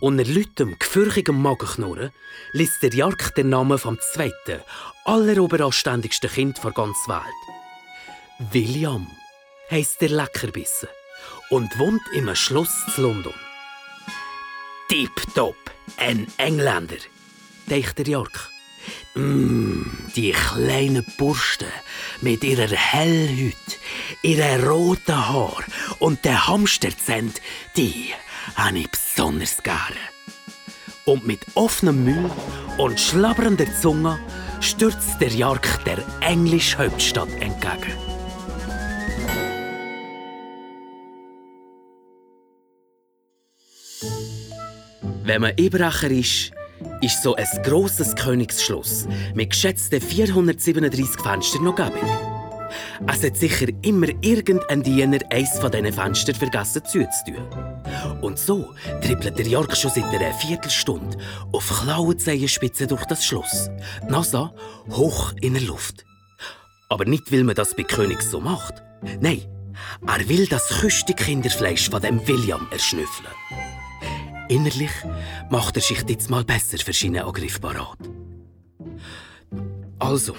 [0.00, 2.12] Unter lautem, gefürchtigem Magenknurren
[2.52, 4.60] liest der Jark den Namen vom zweiten,
[5.04, 8.52] alleroberanständigsten Kind der ganzen Welt.
[8.52, 9.06] William
[9.70, 10.88] heisst der Leckerbissen
[11.50, 13.34] und wohnt im Schloss zu London.
[14.88, 15.56] Tipptopp,
[15.96, 16.96] ein Engländer,
[17.68, 18.50] denkt der York.
[19.14, 19.82] Mm,
[20.14, 21.68] die kleinen Bursten
[22.20, 23.54] mit ihrer Hellhüt,
[24.22, 25.64] ihren roten Haar
[25.98, 27.34] und den Hamsterzähnen,
[27.76, 28.12] die
[28.54, 29.96] habe ich besonders gerne.
[31.04, 32.30] Und mit offenem Müll
[32.78, 34.18] und schlabbernder Zunge
[34.60, 38.05] stürzt der Jark der englischen Hauptstadt entgegen.
[45.26, 46.52] Wenn man Ebracher ist,
[47.00, 52.04] ist so ein grosses Königsschloss mit geschätzten 437 Fenstern noch gäbig.
[53.08, 57.44] Es hat sicher immer irgendein Diener eines von diesen Fenstern vergessen zuzutun.
[58.22, 61.18] Und so trippelt der Jörg schon seit einer Viertelstunde
[61.50, 63.68] auf Klauenzehenspitzen durch das Schloss.
[64.04, 64.52] Die Nase
[64.90, 66.04] hoch in der Luft.
[66.88, 68.74] Aber nicht, weil man das bei Königs so macht.
[69.20, 69.42] Nein,
[70.06, 73.26] er will das küste Kinderfleisch von dem William erschnüffeln.
[74.48, 74.92] Innerlich
[75.50, 77.98] macht er sich jetzt mal besser für seinen Angriff parat.
[79.98, 80.36] Also,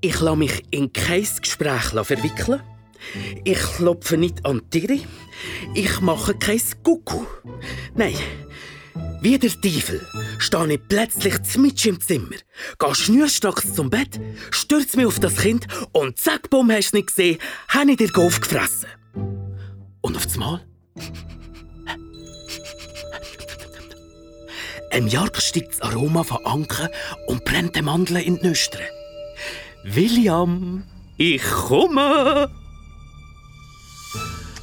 [0.00, 2.62] ich lasse mich in kein Gespräch verwickeln.
[3.44, 5.00] Ich klopfe nicht an die Tiere.
[5.74, 7.44] Ich mache kein Kuckuck.
[7.94, 8.16] Nein,
[9.20, 10.06] wie der Teufel
[10.38, 12.36] stehe ich plötzlich mitten im Zimmer,
[12.78, 17.08] gehe schnürstracks zum Bett, stürze mich auf das Kind und zack, bumm, hast du nicht
[17.08, 18.88] gesehen, habe ich dir Golf gefressen.
[20.00, 20.64] Und auf Mal
[24.90, 26.88] Im Jörg steigt das Aroma von Anken
[27.26, 28.82] und brennt den Mandeln in die Nüstern.
[29.84, 30.84] William,
[31.16, 32.50] ich komme!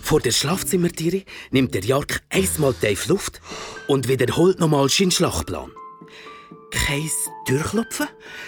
[0.01, 3.41] Vor der Schlafzimmertiere nimmt der Jörg einmal tief Luft
[3.87, 5.71] und wiederholt nochmal seinen Schlachtplan.
[6.71, 7.09] Kein
[7.47, 8.07] Durchlopfen,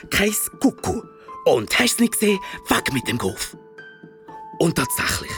[0.10, 1.08] kein Kuckuck.
[1.46, 3.56] Und hast du nicht gesehen, weg mit dem Golf.
[4.60, 5.32] Und tatsächlich,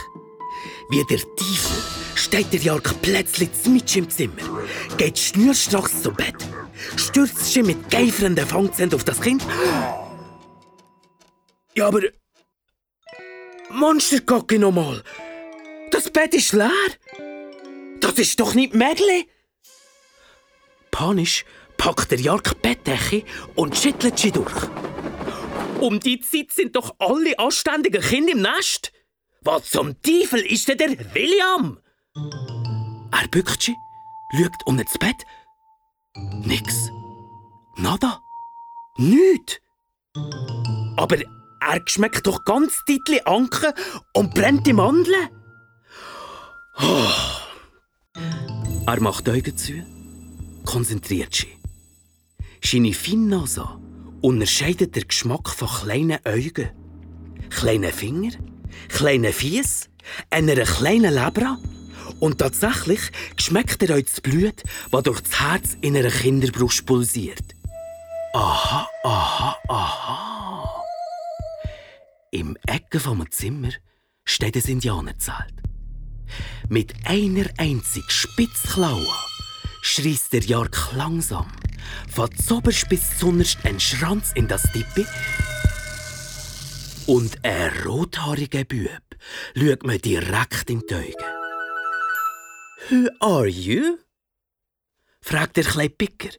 [0.89, 4.65] wie der Teufel steht der Jörg plötzlich mitten im Zimmer,
[4.97, 6.35] geht schnurstracks zum Bett,
[6.97, 9.43] stürzt sich mit geifernden Fangzähnen auf das Kind.
[11.75, 12.01] Ja, aber...
[13.71, 15.03] Monsterkacke nochmal!
[15.91, 16.71] Das Bett ist leer!
[18.01, 19.25] Das ist doch nicht Mädle!
[20.91, 21.45] Panisch
[21.77, 23.23] packt der Jörg Bettdecke
[23.55, 24.53] und schüttelt sie durch.
[25.79, 28.91] Um die Zeit sind doch alle anständigen Kinder im Nest!
[29.41, 31.79] Was zum Teufel ist denn der William?
[33.11, 33.75] Er bückt sich,
[34.35, 35.25] schaut unter das Bett.
[36.15, 36.89] Nix.
[37.77, 38.21] Nada.
[38.97, 39.59] Nichts.
[40.97, 43.73] Aber er schmeckt doch ganz deutlich Anken
[44.13, 45.29] und brennt die Mandeln.
[46.81, 47.07] Oh.
[48.85, 49.73] Er macht die Augen zu,
[50.65, 51.57] konzentriert sich.
[52.63, 53.67] Seine Finnnase
[54.21, 56.71] unterscheidet den Geschmack von kleinen Augen,
[57.49, 59.89] kleinen Fingern, kleinen Fies,
[60.29, 61.57] einer kleinen Lebra
[62.19, 62.99] und tatsächlich
[63.37, 67.55] schmeckt er euch das Blut, das durch das Herz in einer Kinderbrust pulsiert.
[68.33, 70.83] Aha, aha, aha.
[72.31, 73.71] Im Ecke vom Zimmer
[74.23, 75.53] steht ein Indianerzelt.
[76.67, 79.07] Mit einer einzigen Spitzklaue
[79.81, 81.47] schreist der Jark langsam
[82.11, 85.05] von Zoberst bis zunderst einen Schranz in das Tippi
[87.07, 89.01] und ein rothaariger Bub
[89.55, 91.48] schaut mir direkt in die Augen.
[92.87, 93.97] Who are you?
[95.21, 96.29] fragt der kleine Picker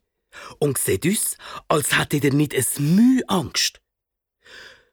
[0.59, 1.37] und sieht uns,
[1.68, 3.81] als hätte er nicht ein Mühe Angst.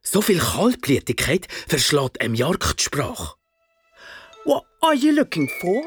[0.02, 3.36] So viel Kaltblütigkeit verschlägt einem Jark die Sprache.
[4.46, 5.84] What are you looking for?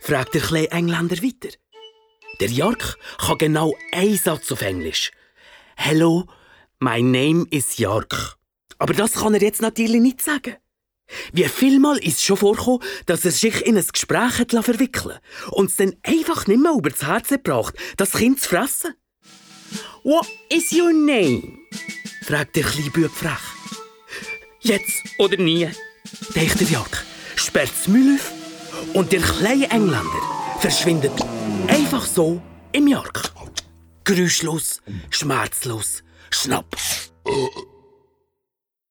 [0.00, 1.56] fragt der kleine Engländer weiter.
[2.40, 5.10] Der Jark kann genau einen Satz auf Englisch.
[5.76, 6.26] Hello,
[6.80, 8.36] my name is Jark.
[8.78, 10.56] Aber das kann er jetzt natürlich nicht sagen.
[11.32, 15.18] Wie vielmal ist es schon vorgekommen, dass er sich in ein Gespräch hat verwickeln
[15.50, 18.94] und es dann einfach nicht mehr über das Herz gebracht, das Kind zu fressen?
[20.02, 21.58] What is your name?
[22.26, 23.38] fragt der kleine Bub frech.
[24.60, 25.68] Jetzt oder nie,
[26.34, 27.04] denkt der Jack,
[27.36, 28.32] sperrt das Müll auf
[28.94, 30.22] und der kleine Engländer
[30.60, 31.12] verschwindet
[31.68, 32.40] einfach so
[32.72, 33.32] im Jark.
[34.04, 36.76] Geräuschlos, schmerzlos, schnapp.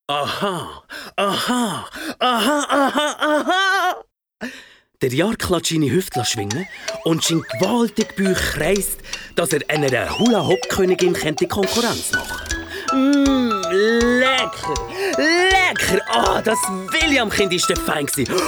[0.07, 0.83] Aha,
[1.15, 1.89] aha,
[2.19, 4.03] aha, aha, aha.
[5.01, 6.67] Der Jark lässt seine Hüfte schwingen
[7.05, 8.99] und sein gewaltig kreist,
[9.35, 11.15] dass er einer Hula-Hop-Königin
[11.49, 12.37] Konkurrenz machen
[12.93, 14.75] Mmm, lecker,
[15.17, 16.01] lecker.
[16.07, 16.59] Ah, oh, das
[16.91, 18.07] William-Kind war der Fein.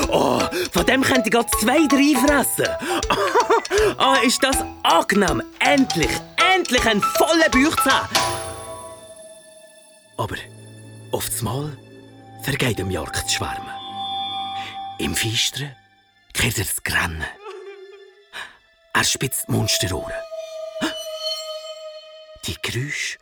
[0.10, 0.39] Oh,
[0.72, 2.72] von dem könnte ich gerade zwei, drei fressen.
[3.97, 5.41] Ah, oh, ist das angenehm.
[5.60, 6.10] Endlich,
[6.55, 8.08] endlich ein voller Bauch zu haben.
[10.18, 10.36] Aber...
[11.12, 11.78] Auf das Mal
[12.43, 13.72] vergeht dem Jörg zu schwärmen.
[14.99, 15.76] Im Feistern
[16.34, 17.24] kehrt er das Grennen.
[18.93, 20.14] Er spitzt die Monsterohren.
[22.45, 23.20] Die Geräusche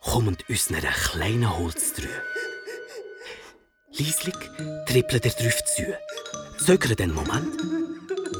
[0.00, 2.22] kommen aus einer kleinen Holztruhe.
[3.92, 4.36] Lieslig
[4.86, 5.96] trippelt er drauf zu,
[6.64, 7.60] zögert einen Moment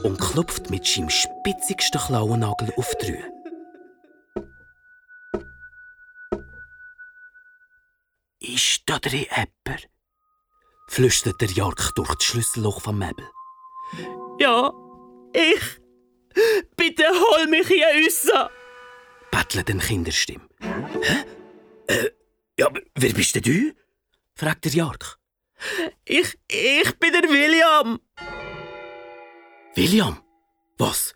[0.05, 3.39] und klopft mit seinem spitzigsten Klauennagel auf die Truhe.
[8.41, 9.89] Ist da drin jemand?
[10.89, 13.29] flüstert der Jark durch das Schlüsselloch vom Möbel.
[14.39, 14.73] Ja,
[15.35, 15.81] ich.
[16.77, 18.51] Bitte hol mich hier raus.
[19.31, 20.49] bettelt eine Kinderstimme.
[20.61, 21.25] Hä?
[21.89, 22.11] Äh,
[22.59, 23.75] ja, wer bist denn du?
[24.35, 25.19] fragt der Jark.
[26.05, 28.01] Ich, ich bin der William.
[29.75, 30.23] William?
[30.79, 31.15] Was?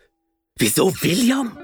[0.57, 1.57] Wieso William?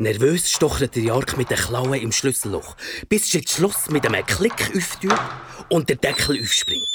[0.00, 2.74] Nervös stochert der Jark mit den Klauen im Schlüsselloch,
[3.10, 5.20] bis das Schloss mit einem Klick auftut
[5.68, 6.88] und der Deckel aufspringt.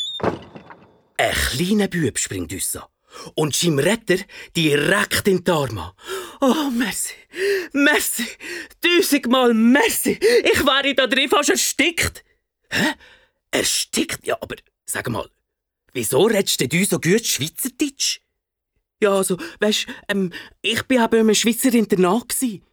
[1.17, 2.79] Ein kleiner Bub springt raus
[3.35, 4.17] und seinem Retter
[4.57, 5.93] direkt in die Arme.
[6.41, 7.13] Oh, merci.
[7.73, 8.25] Merci.
[8.81, 10.19] Tausendmal merci.
[10.43, 12.23] Ich wäre da drin fast erstickt.
[12.71, 12.93] Hä?
[13.51, 14.25] Erstickt?
[14.25, 14.55] Ja, aber
[14.87, 15.29] sag mal,
[15.93, 18.21] wieso redest du so gut Schweizerdeutsch?
[18.99, 20.33] Ja, also, weißt ähm,
[20.63, 22.29] ich bin eben im Schweizer Internat.
[22.29, 22.63] Gewesen.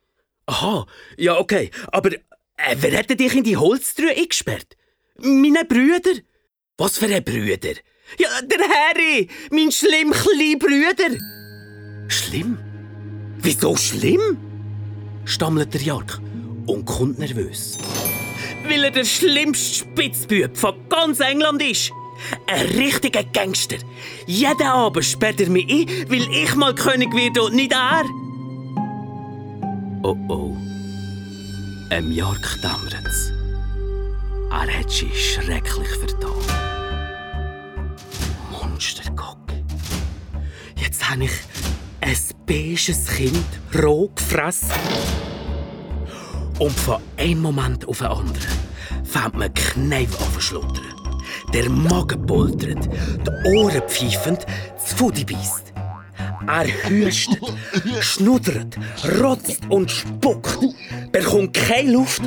[0.47, 0.87] Aha,
[1.17, 1.71] ja, okay.
[1.93, 4.77] Aber äh, wer hat dich in die Holztruhe eingesperrt?
[5.19, 6.21] Meine Brüder.
[6.79, 7.75] Was für ein Brüder?
[8.19, 11.17] Ja, der Harry, mein schlimm kleiner Brüder.
[12.09, 12.59] Schlimm?
[13.39, 14.39] Wieso schlimm?
[15.25, 16.21] stammelt der Jark
[16.67, 17.79] und kommt nervös.
[18.69, 21.93] Weil er der schlimmste Spitzbub von ganz England ist.
[22.47, 23.79] Ein richtiger Gangster.
[24.27, 28.05] Jeden Abend sperrt er mich ein, weil ich mal König werde und nicht er.
[30.05, 30.57] Oh oh.
[31.91, 33.33] Im Jark dämmert's.
[34.51, 36.33] Er hat sich schrecklich vertan.
[38.51, 39.39] Monstergog.
[40.75, 41.33] Jetzt habe ich
[42.01, 43.47] ein beiges Kind
[43.81, 44.73] roh gefressen.
[46.59, 48.59] Und von einem Moment auf den anderen
[49.05, 50.97] fängt man Kneif an zu schlottern.
[51.55, 52.89] Der Magen poltert,
[53.25, 55.72] die Ohren pfeifend, das Fudi beißt.
[56.47, 57.41] Er hüstet,
[58.01, 58.77] schnuddert,
[59.21, 60.59] rotzt und spuckt,
[61.13, 62.23] bekommt keine Luft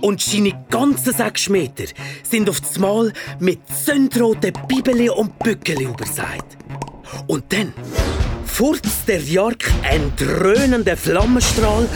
[0.00, 1.84] und seine ganzen sechs Meter
[2.28, 6.44] sind auf das Mal mit zündroten Bibeli und Bückeli übersät.
[7.26, 7.72] Und dann
[8.44, 11.88] furzt der Jark einen dröhnenden Flammenstrahl,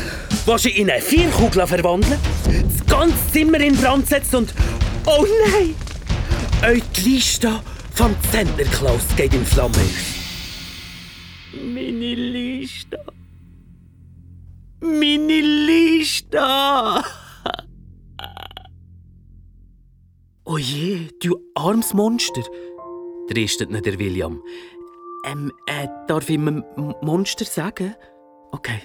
[0.46, 4.54] was ihn in eine Vierkugel verwandelt, das ganze Zimmer in Brand setzt und
[5.06, 5.74] oh nein!
[6.68, 7.60] Euch die Liste
[7.94, 10.17] vom Zentnerklaus geht in Flammen auf.
[11.68, 12.98] Meine Liste.
[14.80, 16.40] Meine Liste.
[20.44, 20.56] Oh
[21.22, 22.42] du armes Monster,
[23.28, 24.42] tristet der William.
[25.26, 26.64] Ähm, äh, darf ich ihm
[27.02, 27.94] Monster sagen?
[28.52, 28.80] Okay.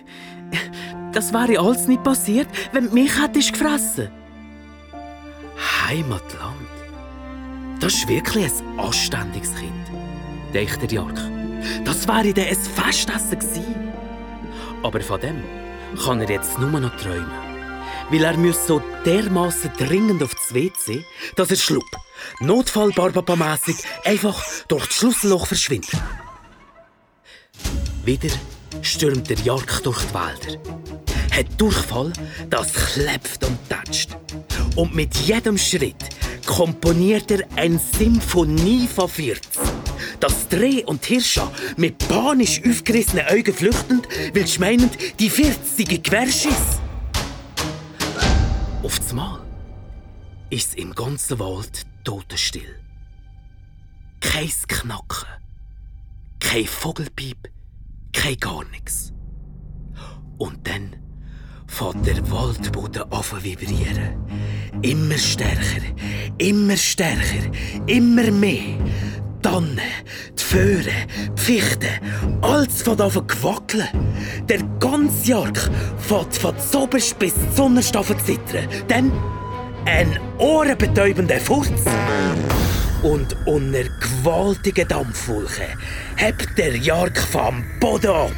[1.14, 4.10] Das wäre alles nicht passiert, wenn du mich hättest gefressen.
[5.88, 6.68] Heimatland.
[7.80, 9.72] Das ist wirklich ein anständiges Kind,
[10.54, 11.43] denkt der Jark.
[11.86, 13.94] Das wäre dann ein Festessen gewesen.
[14.82, 15.44] Aber von dem
[16.04, 17.32] kann er jetzt nur noch träumen.
[18.10, 21.04] Weil er muss so dermaßen dringend auf das WC,
[21.36, 21.90] dass er schlupp,
[22.40, 22.92] notfall
[23.38, 25.92] mässig einfach durch das Schlüsselloch verschwindet.
[28.04, 28.34] Wieder
[28.82, 30.60] stürmt der Jark durch die Wälder.
[31.32, 32.12] Hat Durchfall,
[32.50, 34.10] das klepft und tätscht.
[34.76, 35.96] Und mit jedem Schritt
[36.46, 39.83] komponiert er eine Symphonie von 40.
[40.24, 46.80] Das Dreh und Hirscha mit panisch aufgerissenen Augen flüchtend, weil sie meinend, die 40 Querschiss.
[48.84, 49.42] Auf das Mal
[50.50, 52.80] ist im ganzen Wald totenstill.
[54.22, 55.28] Kein Knacken,
[56.40, 57.50] kein Vogelpiep,
[58.14, 59.12] kein gar nichts.
[60.38, 60.96] Und dann
[61.68, 64.26] fährt der Waldboden an zu vibrieren.
[64.84, 65.84] Immer stärker,
[66.38, 67.52] immer stärker,
[67.88, 68.80] immer mehr.
[69.44, 69.80] Die Tannen,
[70.40, 70.86] die Föhren,
[71.38, 71.90] die Fichten,
[72.42, 73.88] alles fängt an zu wackeln.
[74.48, 78.70] Der ganze Jark fährt von zoberst bis zunnerst an zu zittern.
[78.88, 79.12] Dann
[79.86, 81.68] ein ohrenbetäubender Furz.
[83.02, 85.78] Und unter gewaltigen Dampfwolken
[86.16, 88.32] hebt der Jark vom Boden ab,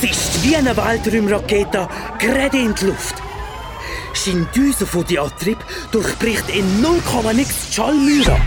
[0.00, 1.86] zischt wie eine Weltraumrakete
[2.18, 3.16] gerade in die Luft.
[4.14, 5.58] Sein Düse von Diatrib
[5.92, 6.98] durchbricht in 0,
[7.34, 8.40] nix die Schallmauer.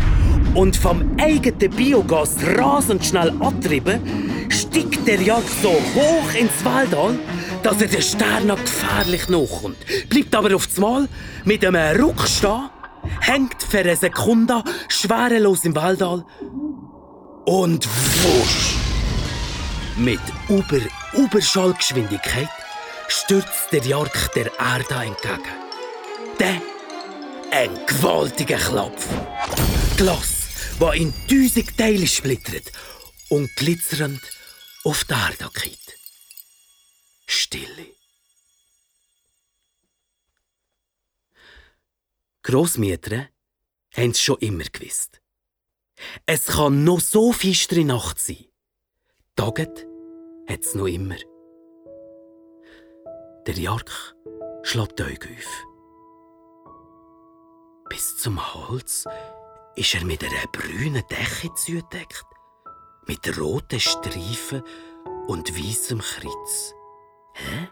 [0.56, 7.18] Und vom eigenen Biogas rasend schnell abtrieben, steigt der Jagd so hoch ins Waldal,
[7.64, 9.78] dass er den Stern gefährlich nachkommt.
[10.10, 11.08] Bleibt aber auf Mal
[11.46, 12.70] mit einem Ruck stehen,
[13.22, 16.24] hängt für eine Sekunde schwerelos im Waldal
[17.46, 18.76] und wusch!
[19.98, 20.80] Mit Über
[21.14, 22.50] Überschallgeschwindigkeit
[23.08, 25.44] stürzt der Jark der Erde entgegen.
[26.40, 26.62] Dann
[27.52, 29.08] ein gewaltiger Klopf.
[29.98, 30.33] Glas,
[30.80, 32.72] das in tausend Teile splittert
[33.30, 34.22] und glitzernd
[34.84, 36.00] auf die Erde geht.
[37.26, 37.88] Stille.
[42.44, 43.30] Grossmütter
[43.96, 45.22] haben es schon immer gewusst.
[46.26, 48.46] Es kann noch so fiestere Nacht sein.
[49.36, 49.88] Taget
[50.48, 51.18] hat es noch immer.
[53.46, 54.16] Der Jark
[54.64, 55.66] schlägt die Augen auf.
[57.90, 59.06] Bis zum Hals
[59.76, 62.26] ist er mit einer brünen Decke zugedeckt,
[63.08, 64.64] mit roten Streifen
[65.28, 66.74] und weißem Kreuz.
[67.34, 67.70] Hä?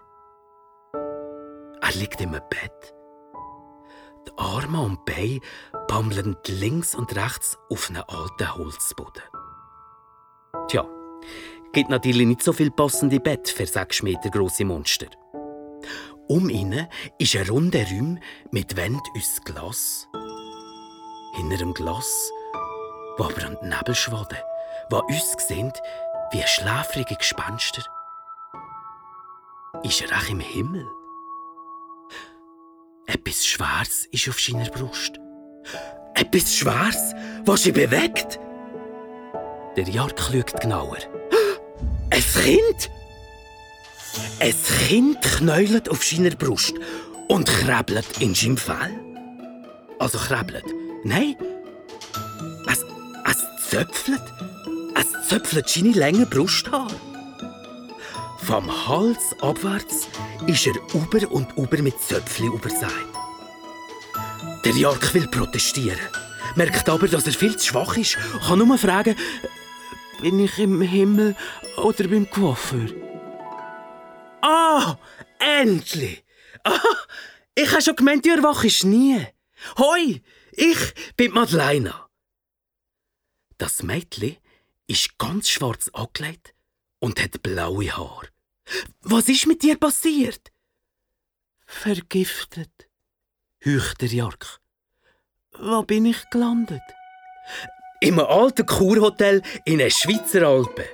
[1.82, 2.94] Er liegt im Bett.
[4.28, 5.40] Die Arme und Beine
[5.88, 9.24] bammeln links und rechts auf einem alten Holzboden.
[10.68, 10.88] Tja,
[11.74, 15.08] gibt natürlich nicht so viel passende Bett für sechs Meter große Monster.
[16.28, 16.88] Um ihn
[17.18, 18.20] ist ein runder Raum
[18.52, 20.08] mit Wand aus Glas.
[21.34, 22.32] Hinter dem Glas
[23.18, 24.38] wabern Nebelschwaden,
[24.92, 25.72] die uns sehen
[26.32, 27.84] wie schläfrige Gespenster.
[29.84, 30.88] Ist er auch im Himmel?
[33.08, 35.20] Etwas Schwarzes ist auf seiner Brust.
[36.16, 37.14] Etwas Schwarzes,
[37.46, 38.40] was sie bewegt.
[39.76, 40.98] Der Jark schaut genauer.
[42.10, 42.90] Ein Kind!
[44.40, 44.54] Ein
[44.88, 46.74] Kind knäulet auf seiner Brust
[47.28, 49.00] und krabbelt in seinem Fell.
[50.00, 50.66] Also krabbelt.
[51.04, 51.36] Nein,
[52.68, 52.86] es,
[53.26, 54.22] es zöpfelt.
[54.96, 56.92] Es zöpfelt seine lange Brusthaar.
[58.44, 60.08] Vom Hals abwärts
[60.48, 62.92] ist er über und über mit Zöpfli überseit.
[64.64, 66.00] Der Jark will protestieren,
[66.56, 69.16] merkt aber, dass er viel zu schwach ist, kann nur fragen,
[70.22, 71.36] bin ich im Himmel
[71.78, 72.90] oder beim Coiffeur?
[74.42, 74.98] Ah,
[75.40, 76.24] endlich!
[76.64, 76.80] Ah,
[77.56, 79.26] ich habe schon gemeint, du erwachst nie.
[79.78, 80.22] Hoi,
[80.52, 81.94] ich bin Madeleine.
[83.58, 84.38] Das Mädchen
[84.88, 86.54] ist ganz schwarz angelegt
[87.00, 88.28] und hat blaue Haare.
[89.02, 90.52] Was ist mit dir passiert?
[91.66, 92.90] Vergiftet,
[93.66, 94.60] heucht der Jark.
[95.58, 96.82] Wo bin ich gelandet?
[98.02, 100.86] Im alten Kurhotel in den Schweizer Alpen.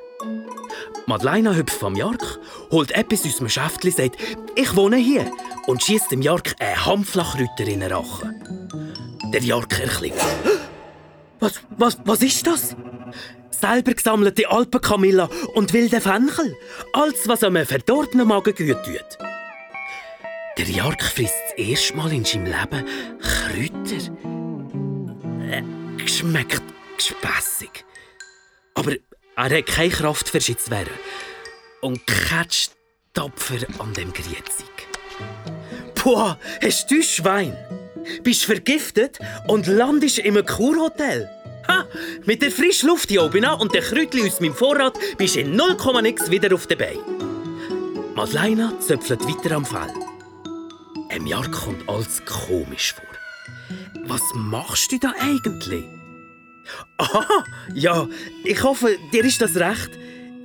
[1.06, 2.40] Madeleine hüpft vom Jark,
[2.70, 4.18] holt etwas aus dem Schäftchen, sagt,
[4.56, 5.32] ich wohne hier
[5.68, 8.87] und schießt dem Jark einen Hampflachrütter in den Rachen.
[9.34, 10.16] Der Jark erklingt.
[11.40, 12.76] Was, was, was ist das?
[13.52, 16.56] Selber gesammelte Alpenkamilla und wilde Fenchel.
[16.94, 19.18] Alles, was einem verdorbenen Magen gut tut.
[20.58, 22.86] Der Jark frisst das erste Mal in seinem Leben
[23.22, 24.14] Kräuter.
[25.52, 26.64] Äh, schmeckt
[26.96, 27.86] gespässig.
[28.74, 28.94] Aber
[29.36, 30.88] er hat keine Kraft zu wehren.
[31.82, 32.72] Und catcht
[33.14, 34.72] tapfer an dem Griezig.
[35.96, 37.56] Boah, hast du Schwein?
[38.24, 41.30] Bist vergiftet und landest im Kurhotel?
[41.68, 41.86] Ha!
[42.26, 45.56] Mit der frischen Luft hier oben und den Kräutchen aus meinem Vorrat bist du in
[45.56, 47.00] 0, nix wieder auf der Beine.
[48.16, 49.94] Madeleine zöpfelt weiter am Fell.
[51.10, 53.06] Em Jahr kommt alles komisch vor.
[54.06, 55.86] Was machst du da eigentlich?
[56.98, 57.44] Aha,
[57.74, 58.08] ja,
[58.44, 59.92] ich hoffe, dir ist das recht.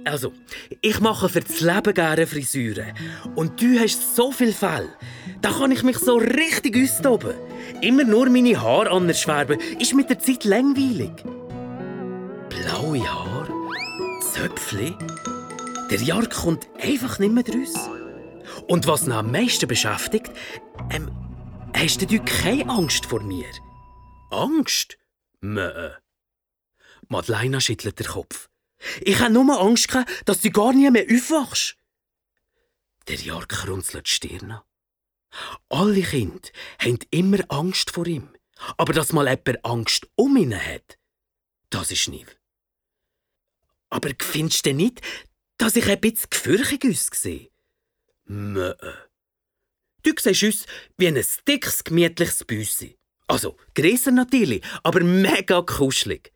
[0.04, 0.32] Also,
[0.80, 2.92] ich mache für das Leben gerne Frisuren.
[3.34, 4.88] Und du hast so viel Fell.
[5.40, 7.34] Da kann ich mich so richtig austoben.
[7.80, 11.12] Immer nur meine Haare anschwärben ist mit der Zeit langweilig.
[12.48, 13.52] Blaue Haare?
[14.20, 14.96] Zöpfli?
[15.90, 17.74] Der Jahr kommt einfach nicht mehr draus.
[18.68, 20.30] Und was ihn am meisten beschäftigt,
[20.90, 21.10] ähm,
[21.74, 23.46] hast du keine Angst vor mir?
[24.30, 24.96] Angst?
[25.40, 25.90] Mö.
[27.08, 28.48] Madeleine schüttelt den Kopf.
[29.00, 31.76] Ich habe nur Angst, gehabt, dass du gar nie mehr aufwachst.
[33.08, 34.60] Der Jahr krunzelt die Stirn.
[35.68, 38.28] Alle Kinder haben immer Angst vor ihm.
[38.76, 40.98] Aber dass mal jemand Angst um ihn hat,
[41.70, 42.26] das ist nie.
[43.90, 45.00] Aber findest du nicht,
[45.58, 47.50] dass ich ein bisschen gefürchtig aussehe?
[48.24, 48.74] Mö.
[50.02, 50.66] Du siehst aus
[50.96, 52.98] wie ein dickes, gemütliches Büssi.
[53.26, 56.31] Also, grösser natürlich, aber mega kuschelig.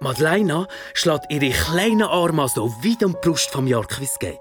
[0.00, 4.38] Madeleine schlägt ihre kleinen Arme so weit um die Brust vom Jark, wie es geht.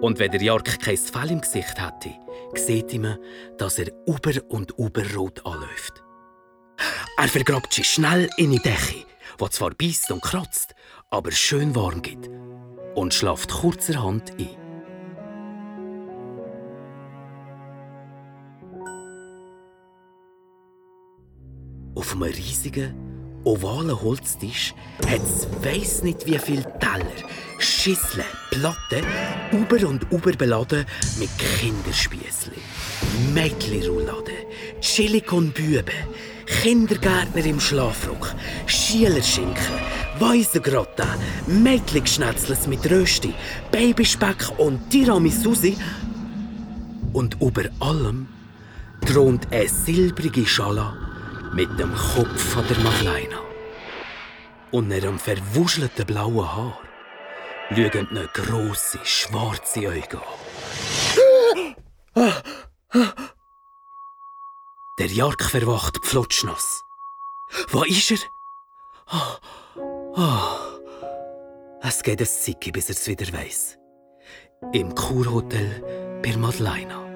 [0.00, 2.14] Und wenn der Jark kein Fell im Gesicht hätte,
[2.54, 3.18] sieht man,
[3.58, 6.02] dass er über und über rot anläuft.
[7.16, 9.04] Er vergrabt sich schnell in die Decke,
[9.38, 10.74] wo zwar beißt und kratzt,
[11.10, 12.30] aber schön warm gibt,
[12.94, 14.56] und schlaft kurzerhand ein.
[21.94, 23.09] Auf einem riesigen
[23.44, 24.74] ovalen Holztisch
[25.06, 27.28] hat es weiss nicht wie viele Teller,
[27.58, 29.04] Schüsseln, Platten,
[29.52, 30.84] über und über beladen
[31.18, 32.58] mit Kinderspiessli,
[33.32, 34.34] Mädchenrouladen,
[34.80, 35.84] Chili con Büben,
[36.62, 38.34] Kindergärtner im Schlafrock,
[38.66, 39.74] Schielerschinken,
[40.18, 41.06] Weisengratin,
[41.46, 43.32] Mädchenschnetzles mit Rösti,
[43.70, 45.54] Babyspeck und Tiramisu.
[47.12, 48.28] Und über allem
[49.04, 50.96] thront eine silbrige Schala
[51.52, 53.38] mit dem Kopf der Madeleine.
[54.70, 56.78] Und ihrem verwuschelten blauen Haar
[57.70, 60.20] schauen eine grosse, schwarze Augen
[62.14, 62.34] an.
[64.98, 66.84] Der Jark verwacht pflutschnass.
[67.68, 68.18] Wo ist er?
[69.12, 69.36] Oh,
[70.16, 70.70] oh.
[71.82, 73.78] Es geht ein Zicki, bis er es wieder weiss.
[74.72, 77.09] Im Kurhotel bei Madeleine.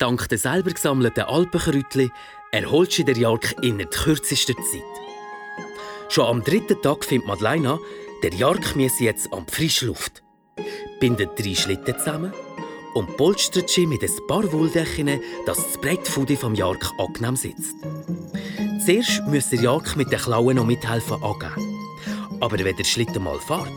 [0.00, 2.10] Dank der selber gesammelten Alpenkräutchen
[2.52, 4.82] erholt sich der Jark innerhalb kürzester Zeit.
[6.08, 7.78] Schon am dritten Tag findet Madeleine,
[8.22, 10.22] der Jark müsse jetzt an die frische Luft.
[11.00, 12.32] Bindet drei Schlitten zusammen
[12.94, 17.74] und polstert sie mit ein paar Wolldächen, dass das Brettfudi vom Jark angenehm sitzt.
[18.86, 21.78] Zuerst muss der Jark mit den Klauen noch mithelfen angeben.
[22.40, 23.68] Aber wenn der Schlitten mal fährt,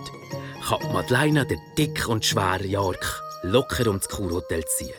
[0.70, 4.94] kann Madeleine den dick und schweren Jark locker ums Kurhotel ziehen.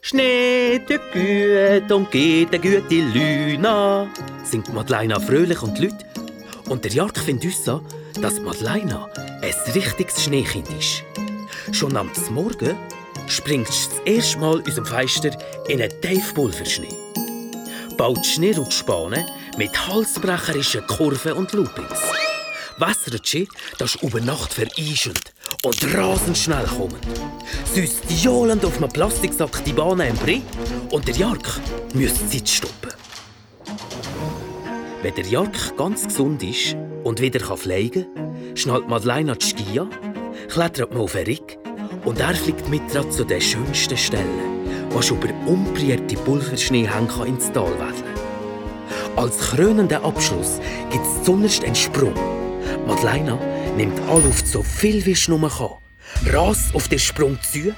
[0.00, 4.06] Schnee, der Güte und geht der gute Lüna,
[4.44, 5.94] singt Madeleine fröhlich und laut.
[6.68, 7.82] Und der Jark findet uns so,
[8.20, 9.08] dass Madeleine
[9.42, 11.02] ein richtiges Schneekind ist.
[11.72, 12.76] Schon am Morgen
[13.26, 15.30] springt sie das erste Mal aus dem Fenster
[15.68, 16.96] in einen Teifpulverschnee.
[17.96, 19.24] Baut Schneerutschbahnen
[19.56, 22.00] mit halsbrecherischen Kurven und Loopings.
[22.78, 25.32] Wässert sie, dass über Nacht vereischend
[25.64, 26.98] und rasend schnell kommen.
[27.74, 30.42] Süßt johlend auf einem Plastiksack die Bahn im Brie
[30.90, 31.60] und der Jark
[31.94, 32.92] müsste Zeit stoppen.
[35.02, 39.90] Wenn der Jark ganz gesund ist und wieder fliegen kann, schnallt Madeleine die Ski an,
[40.48, 41.58] klettert man auf den Rick
[42.04, 48.18] und er fliegt mit zu den schönsten Stellen, was über umbrierte Pulverschneehänge ins Tal wedeln
[49.16, 52.14] Als krönenden Abschluss gibt es zuerst einen Sprung.
[52.86, 53.38] Madeleine
[53.78, 55.78] nimmt Anluft so viel wie sie nur kann,
[56.26, 57.72] rast auf den Sprung zu.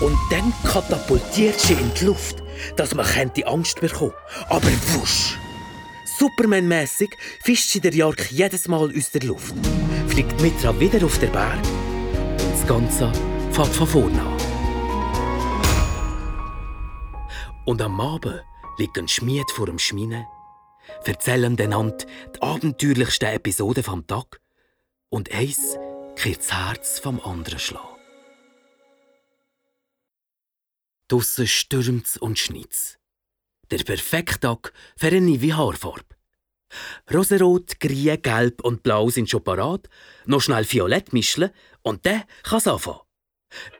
[0.00, 2.44] Und dann katapultiert sie in die Luft,
[2.76, 4.14] dass man die Angst bekommen.
[4.48, 5.36] Aber wusch!
[6.18, 7.10] Superman-mässig
[7.42, 9.54] fischt sie der Jark jedes Mal aus der Luft,
[10.06, 11.58] fliegt Mitra wieder auf den Berg.
[11.58, 13.12] Und das Ganze
[13.50, 14.36] fängt von vorne an.
[17.64, 18.44] Und am Abend
[18.78, 20.24] liegt ein Schmied vor dem Schmine,
[21.04, 24.40] erzählen einander die abenteuerlichsten Episoden vom Tag
[25.16, 25.78] und eins
[26.14, 27.96] kehrt das Herz vom anderen schlagen.
[31.08, 32.98] Draussen stürmt's und schneit's.
[33.70, 36.04] Der perfekte Tag für eine neue Haarfarbe.
[37.10, 39.88] Rosenrot, grün, gelb und blau sind schon parat.
[40.26, 41.48] Noch schnell violett mischen
[41.80, 43.00] und dann kann's anfangen.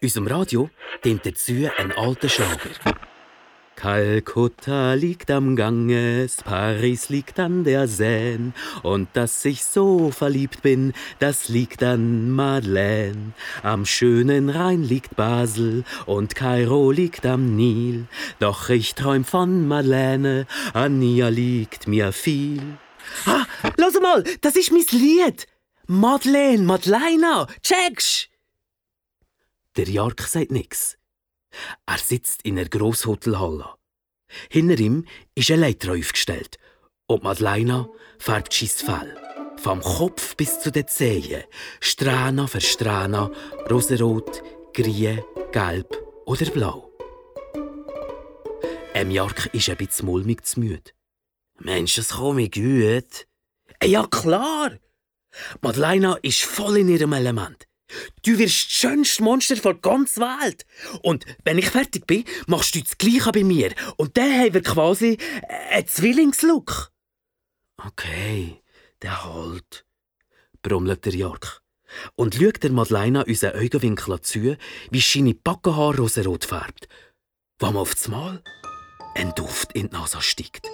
[0.00, 0.70] Unserem Radio
[1.04, 2.70] dient dazu ein alter Schlager.
[3.76, 8.52] Kalkutta liegt am Ganges, Paris liegt an der Seine,
[8.82, 13.34] und dass ich so verliebt bin, das liegt an Madeleine.
[13.62, 18.06] Am schönen Rhein liegt Basel, und Kairo liegt am Nil,
[18.38, 22.62] doch ich träum von Madeleine, an ihr liegt mir viel.
[23.26, 23.44] Ah,
[23.76, 25.46] lass mal, das ist mein Lied!
[25.86, 28.30] Madeleine, Madeleine, checkst!
[29.76, 30.95] Der Jark sagt nix.
[31.86, 33.74] Er sitzt in einer Grosshotelhalle.
[34.50, 35.04] Hinter ihm
[35.34, 36.58] ist eine Leiter aufgestellt
[37.06, 37.88] und Madeleine
[38.18, 39.16] färbt sein Fell.
[39.58, 41.44] Vom Kopf bis zu den Zehen,
[41.80, 43.32] Strähne für Strähne,
[43.70, 44.42] rosarot,
[44.74, 45.96] grün, gelb
[46.26, 46.90] oder blau.
[48.92, 50.90] Em ist ein bisschen mulmig zu müde.
[51.58, 53.26] Mensch, das komme gut.
[53.82, 54.72] Ja, klar!
[55.60, 57.66] Madeleine ist voll in ihrem Element.
[58.22, 60.66] Du wirst das schönste Monster der ganzen Welt.
[61.02, 63.72] Und wenn ich fertig bin, machst du das Gleiche bei mir.
[63.96, 65.18] Und dann haben wir quasi
[65.70, 66.92] einen Zwillingslook.
[67.76, 68.62] Okay,
[69.02, 69.86] der halt,
[70.62, 71.60] brummelt der Jörg.
[72.16, 74.56] Und schaut der Madeleine unseren Augenwinkel zu,
[74.90, 76.88] wie seine Backenhaare rosarot färbt,
[77.60, 78.42] wo man auf das Mal
[79.14, 80.66] ein Duft in die Nase steigt.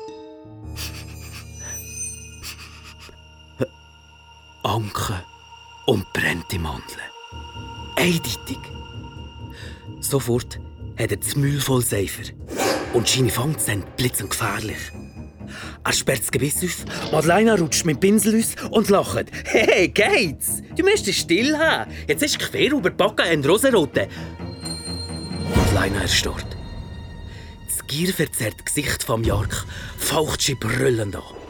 [4.62, 5.22] Anke
[5.86, 7.00] und brennt im Mandeln.
[7.96, 8.58] Eindeutig.
[10.00, 10.58] Sofort
[10.98, 12.32] hat er das Müll voll Seifer.
[12.92, 14.92] Und seine Fangen sind blitzend gefährlich.
[15.84, 19.26] Er sperrt das Gebiss auf, Madeleine rutscht mit dem Pinsel aus und lacht.
[19.44, 20.62] Hey, geht's?
[20.76, 21.90] Du müsstest still haben.
[22.06, 24.08] Jetzt ist quer über die Backe ein rosarote.
[25.54, 26.52] Madeleine erstarrt.
[27.92, 29.66] gierverzerrte Gesicht vom Jark
[29.98, 31.41] faucht sie brüllend an.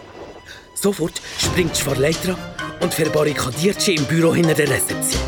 [0.83, 2.37] Sofort springt sie vor die Leiter
[2.81, 5.23] und verbarrikadiert sie im Büro hinter der Rezeption.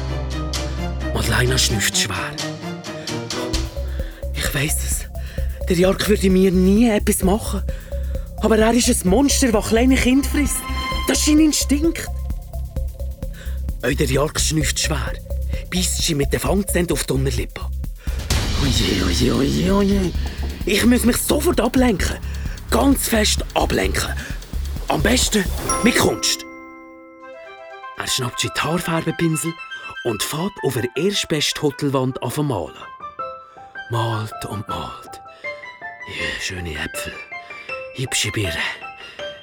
[1.14, 2.32] Madeleine schnüfft schwer.
[4.34, 5.04] Ich weiß es.
[5.68, 7.62] Der Jark würde mir nie etwas machen.
[8.42, 10.56] Aber er ist ein Monster, das kleine Kinder frisst.
[11.06, 12.04] Das ist sein Instinkt.
[13.82, 15.12] Auch der Jark schnüfft schwer,
[15.70, 17.60] beißt sie mit den Fangzähnen auf die Unterlippe.
[18.60, 20.12] Oje, oje, oje, oje.
[20.66, 22.16] Ich muss mich sofort ablenken.
[22.70, 24.10] Ganz fest ablenken.
[24.88, 25.44] Am besten
[25.82, 26.44] mit Kunst.
[27.96, 29.52] Er schnappt sich die Haarfarbepinsel
[30.04, 32.76] und fährt auf der erstbesten Hotelwand auf malen.
[33.90, 35.22] Malt und malt.
[36.06, 37.12] Ja, schöne Äpfel,
[37.94, 38.58] hübsche Birnen,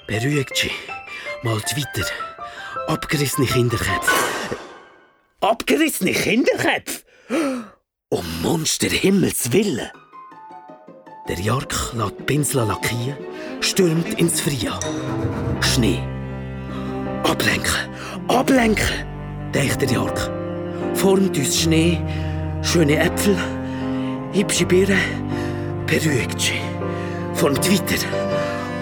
[0.06, 0.72] beruhigt sie,
[1.42, 2.08] malt weiter.
[2.88, 4.56] Abgerissene Kinderköpfe.
[5.40, 7.04] Abgerissene Kinderköpfe?
[8.10, 9.90] Um Monster Himmels Willen!
[11.28, 13.16] Der Jark lässt die Pinsel lackieren,
[13.60, 14.74] stürmt ins Freie.
[15.62, 16.00] Schnee.
[17.24, 17.90] Ablenken,
[18.28, 19.06] ablenken,
[19.54, 20.32] denkt der Jark.
[20.96, 22.00] Formt uns Schnee,
[22.64, 23.38] schöne Äpfel,
[24.34, 24.98] hübsche Birnen,
[25.86, 26.60] beruhigt sie.
[27.36, 28.04] Formt weiter.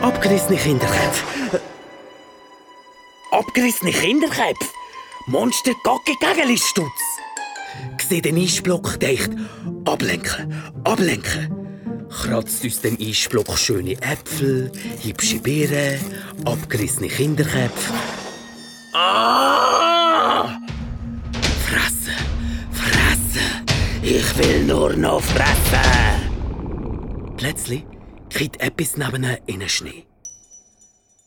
[0.02, 1.60] Abgerissene Kinderköpfe.
[3.32, 4.66] Abgerissene Kinderköpfe?
[5.28, 7.02] Monster Gacke Gegelistutz.
[8.08, 9.36] Sieht den Eisblock, denkt,
[9.86, 10.54] ablenken,
[10.86, 11.59] ablenken.
[12.10, 16.00] Kratzt aus dem Eisblock schöne Äpfel, hübsche Beeren,
[16.44, 17.94] abgerissene Kinderköpfe.
[18.94, 20.60] Ah!
[21.66, 22.14] Fressen,
[22.72, 23.66] fressen,
[24.02, 25.56] ich will nur noch fressen.
[27.38, 27.86] Plötzlich
[28.30, 30.06] kriegt etwas neben in den Schnee.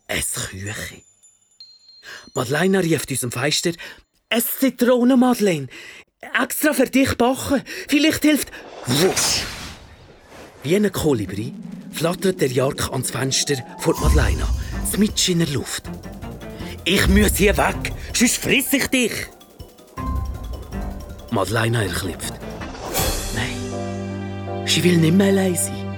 [0.09, 1.03] Ein Küche.
[2.35, 3.73] Madeleine rief aus dem Fenster,
[4.29, 5.69] «Es Zitronen, Madeleine!
[6.43, 7.63] Extra für dich backen!
[7.89, 8.51] Vielleicht hilft...»
[8.87, 9.45] Wusch!
[10.63, 11.53] Wie ein Kolibri
[11.91, 14.47] flattert der Jark ans Fenster vor Madeleine,
[14.97, 15.85] mitten in der Luft.
[16.85, 19.13] «Ich muss hier weg, sonst friss ich dich!»
[21.31, 22.35] Madeleine erklipft.
[23.35, 25.97] Nein, sie will nicht mehr allein sein.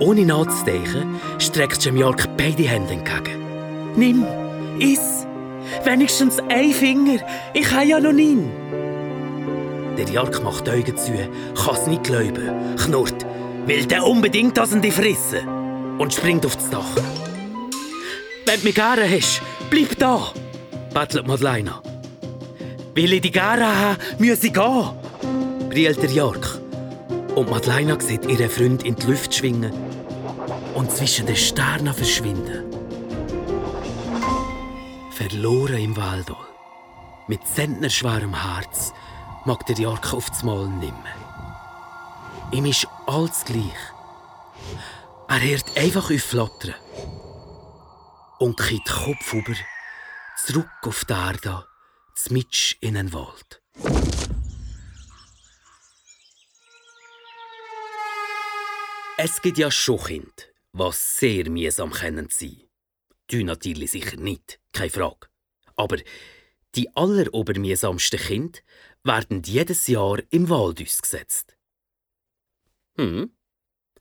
[0.00, 3.94] Ohne nachzudenken, streckt sie Jark beide Hände entgegen.
[3.96, 4.24] «Nimm,
[4.78, 5.26] iss!»
[5.84, 7.18] Wenigstens ein Finger.
[7.54, 8.38] Ich habe ja noch nie.
[9.96, 11.12] Der Jark macht die Augen zu,
[11.54, 13.26] kann es nicht glauben, knurrt,
[13.66, 15.46] will der unbedingt das in die fressen
[15.98, 16.96] und springt auf das Dach.
[18.46, 20.32] Wenn du mich gerne hast, bleib da,
[20.92, 21.74] bettelt Madeleine.
[22.94, 24.90] Will ich dich gerne haben, muss ich gehen,
[25.70, 26.58] brillt der Jark.
[27.34, 29.72] Und Madeleine sieht ihren Freund in die Luft schwingen
[30.74, 32.64] und zwischen den Sternen verschwinden.
[35.12, 36.36] Verloren im Waldall.
[37.28, 38.92] Mit zentnerschwerem Herz
[39.44, 41.21] mag der Jark auf das Mal nimmer.
[42.52, 43.72] Ihm ist alles gleich.
[45.26, 46.74] Er hört einfach auf flattern.
[48.38, 49.54] Und kippt Kopf über,
[50.36, 51.64] zurück auf die Erde,
[52.14, 53.62] zmitsch in den Wald.
[59.16, 62.60] Es gibt ja schon Kinder, was sehr mühsam können sein.
[63.28, 65.28] Du natürlich sicher nicht, keine Frage.
[65.76, 65.96] Aber
[66.74, 68.58] die allerobermühsamsten Kinder
[69.04, 71.56] werden jedes Jahr im Wald ausgesetzt.
[72.96, 73.30] Hm,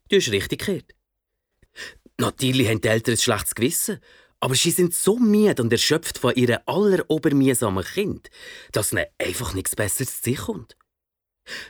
[0.10, 0.96] du hast richtig gehört.
[2.18, 4.00] Natürlich haben die Eltern ein schlechtes Gewissen,
[4.40, 8.30] aber sie sind so müde und erschöpft von ihren allerobermühsamen Kind,
[8.72, 10.76] dass ihnen einfach nichts Besseres zu sich kommt.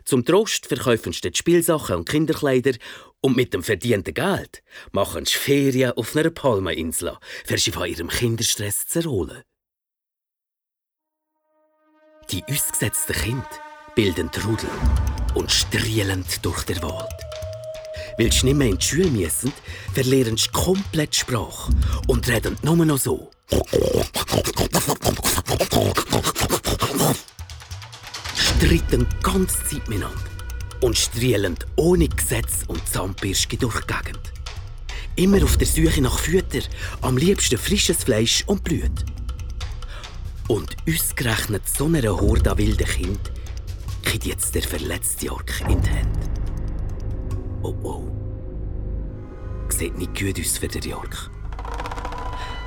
[0.04, 2.78] Zum Trost verkaufen sie die Spielsachen und Kinderkleider
[3.22, 8.10] und mit dem verdienten Geld machen sie Ferien auf einer Palmeninsel, für sie von ihrem
[8.10, 9.44] Kinderstress zu erholen.
[12.32, 13.50] Die ausgesetzten Kinder
[13.96, 14.70] bilden Trudel
[15.36, 17.10] und strielen durch den Wald.
[18.18, 19.54] Weil sie nicht mehr in die Schule müssen,
[19.94, 21.72] verlieren sie komplett die Sprache
[22.08, 23.32] und reden nur noch so.
[28.36, 30.20] Streiten die ganze Zeit miteinander
[30.82, 34.34] und strielen ohne Gesetz und Zahnbürste durch die Gegend.
[35.16, 36.62] Immer auf der Suche nach Fütter,
[37.02, 39.06] am liebsten frisches Fleisch und Blut.
[40.48, 43.32] Und ausgerechnet so einer Horde an wilden Kind
[44.04, 46.20] kriegt jetzt der verletzte Ork in die Hände.
[47.64, 48.12] Oh oh.
[49.70, 51.30] Sieht nicht gut aus für den Jork.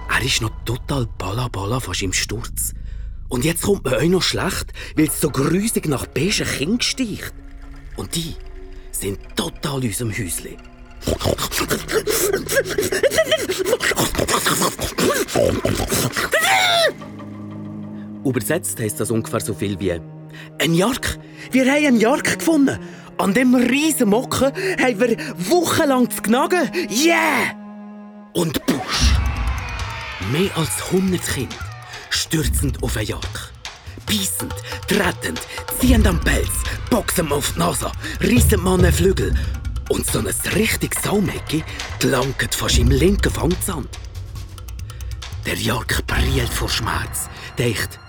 [0.09, 2.73] Er ist noch total balla fast im Sturz.
[3.29, 7.35] Und jetzt kommt mir auch noch schlecht, weil es so grusig nach beigen Kind sticht.
[7.97, 8.37] Und die
[8.93, 10.57] sind total in unserem Häuschen.
[18.25, 20.01] Übersetzt heißt das ungefähr so viel wie
[20.61, 21.19] ein Jark.
[21.51, 22.79] Wir haben einen Jark gefunden.
[23.19, 25.17] An dem riesen Mocken haben wir
[25.49, 26.71] wochenlang zu knagen.
[26.91, 27.55] Yeah!
[28.33, 29.15] Und Busch!
[30.33, 31.57] Mehr als 100 Kinder
[32.11, 33.53] stürzend auf einen Jagd.
[34.07, 34.55] Beißend,
[34.89, 35.41] tretend,
[35.81, 36.53] ziehend am Pelz,
[36.91, 39.35] boxen auf die Nase, reissen man den Flügel.
[39.89, 41.63] Und so ein richtiges Saumecki
[41.99, 43.89] gelangt fast im linken Fangzahn.
[45.47, 47.29] Der Jörg brillt vor Schmerz,
[47.59, 48.01] denkt,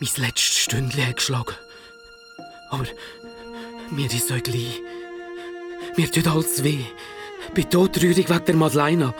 [0.00, 1.54] mein letztes Stündchen geschlagen.
[2.70, 2.86] Aber
[3.90, 4.80] mir ist so gleich.
[5.96, 6.84] Mir tut alles weh.
[7.54, 9.14] Bin todtraurig wegen der Madeleine.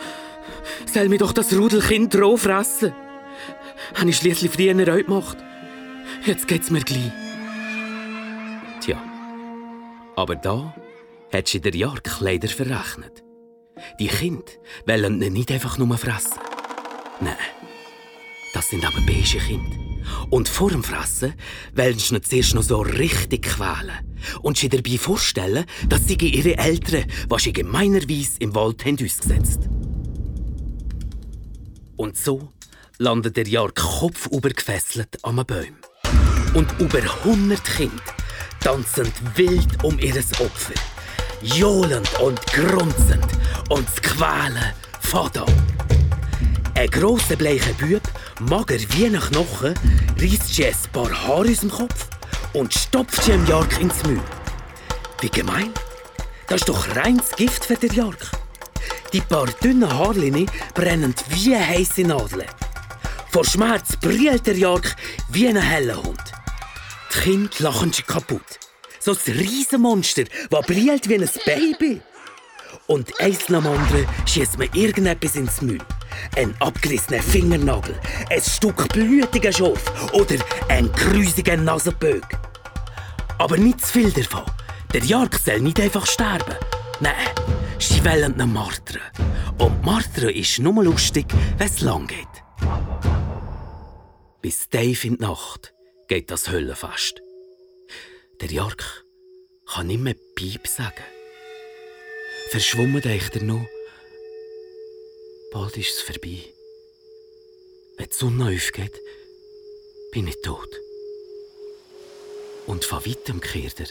[0.91, 2.93] Soll mir doch das Rudelkind roh fressen.
[3.95, 5.37] Habe ich schliesslich früher auch gemacht.
[6.25, 7.11] Jetzt geht's mir gleich.
[8.81, 9.01] Tja,
[10.15, 10.75] aber da
[11.31, 13.23] hat sie der Jörg leider verrechnet.
[13.99, 14.51] Die Kinder
[14.85, 16.39] wollen nicht einfach nur fressen.
[17.19, 17.35] Nein,
[18.53, 19.90] das sind aber beige Kinder.
[20.29, 21.33] Und vor dem Fressen
[21.75, 26.57] wollen sie ihn zuerst noch so richtig quälen und sie dabei vorstellen, dass sie ihre
[26.57, 29.69] Eltern, was sie gemeinerweise im Wald haben ausgesetzt
[31.97, 32.49] Und so
[32.97, 35.75] landet der Jörg kopfüber gefesselt am Baum.
[36.53, 38.03] Und über 100 Kinder
[38.59, 40.73] tanzen wild um ihres Opfer.
[41.41, 43.25] Johlend und grunzend
[43.69, 45.80] und das Quälen fährt an.
[46.81, 48.01] Ein grosser bleicher Bub,
[48.39, 49.75] mager wie ein Knochen,
[50.19, 52.07] reißt sie ein paar Haare aus dem Kopf
[52.53, 54.19] und stopft sie dem Jark ins Müll.
[55.19, 55.71] Wie gemein.
[56.47, 58.31] Das ist doch reines Gift für den Jark.
[59.13, 62.47] Die paar dünnen Haarlinien brennen wie heiße Nadeln.
[63.29, 64.95] Vor Schmerz brillt der Jark
[65.29, 66.33] wie ein heller Hund.
[67.13, 68.57] Die Kinder lachen sich kaputt.
[68.99, 72.01] So ein Riesenmonster, das brillt wie ein Baby.
[72.91, 75.81] Und eins nach dem anderen schießt man irgendetwas ins Müll.
[76.35, 77.97] Ein abgerissener Fingernagel,
[78.29, 80.35] ein Stück blutiger Schorf oder
[80.67, 82.25] ein grusiger Nasenbög.
[83.37, 84.43] Aber nicht zu viel davon.
[84.93, 86.53] Der Jark soll nicht einfach sterben.
[86.99, 87.13] Nein,
[87.79, 89.01] sie wollen ihn martern.
[89.57, 91.27] Und martern ist nur lustig,
[91.59, 92.27] wenn es lang geht.
[94.41, 95.73] Bis Dave in die Nacht
[96.09, 97.21] geht das Höllenfest.
[98.41, 99.05] Der Jark
[99.65, 101.20] kann nicht mehr Piep sagen.
[102.51, 103.65] Verschwommen denkt er noch,
[105.53, 106.43] bald ist es vorbei.
[107.95, 108.99] Wenn die Sonne aufgeht,
[110.11, 110.67] bin ich tot.
[112.67, 113.87] Und von weitem kehrt er.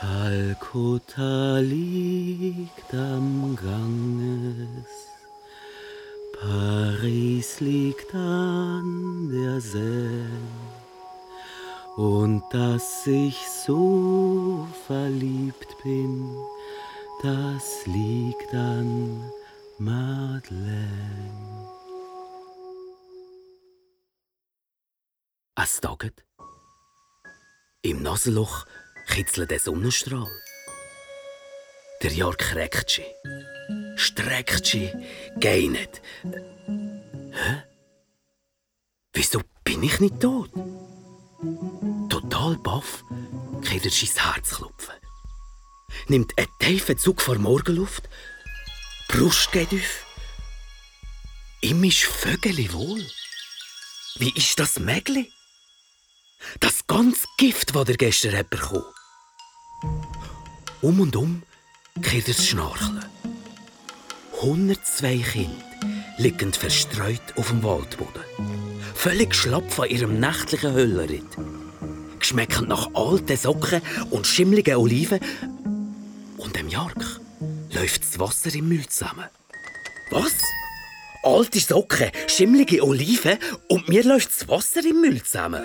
[0.00, 4.90] Kalkutta liegt am Ganges,
[6.32, 10.79] Paris liegt an der Seine.
[12.00, 16.34] Und dass ich so verliebt bin,
[17.22, 19.30] das liegt an
[19.76, 20.88] Madeleine.
[25.62, 26.24] Es taget.
[27.82, 28.64] Im Nasenloch
[29.06, 30.32] kitzelt der Sonnenstrahl.
[32.02, 33.04] Der Jahr kreckt sie,
[33.96, 34.90] streckt sie,
[35.38, 36.00] geinet.
[36.24, 37.62] Hä?
[39.12, 40.50] Wieso bin ich nicht tot?
[42.08, 43.04] Total baff
[43.62, 44.94] geht er sein Herz klopfen.
[46.08, 48.08] Nimmt einen tiefen Zug vor Morgenluft,
[49.08, 50.06] Brust geht auf.
[51.62, 53.06] Ihm ist Vögeli wohl.
[54.16, 55.32] Wie ist das Mägli?
[56.58, 58.84] Das ganze Gift, das er gestern bekommen.
[60.82, 61.42] Um und um
[62.02, 63.04] kehrt er Schnarchen.
[64.40, 65.64] 102 Kinder
[66.18, 68.69] liegen verstreut auf dem Waldboden.
[68.94, 71.36] Völlig schlapp von ihrem nächtlichen Höllenritt.
[72.18, 73.80] Geschmeckend nach alten Socken
[74.10, 75.20] und schimmligen Oliven.
[76.36, 77.20] Und im Jark
[77.72, 79.26] läuft das Wasser im Müll zusammen.
[80.10, 80.32] Was?
[81.22, 83.38] Alte Socken, schimmlige Oliven
[83.68, 85.62] und mir läuft das Wasser im Müll zusammen?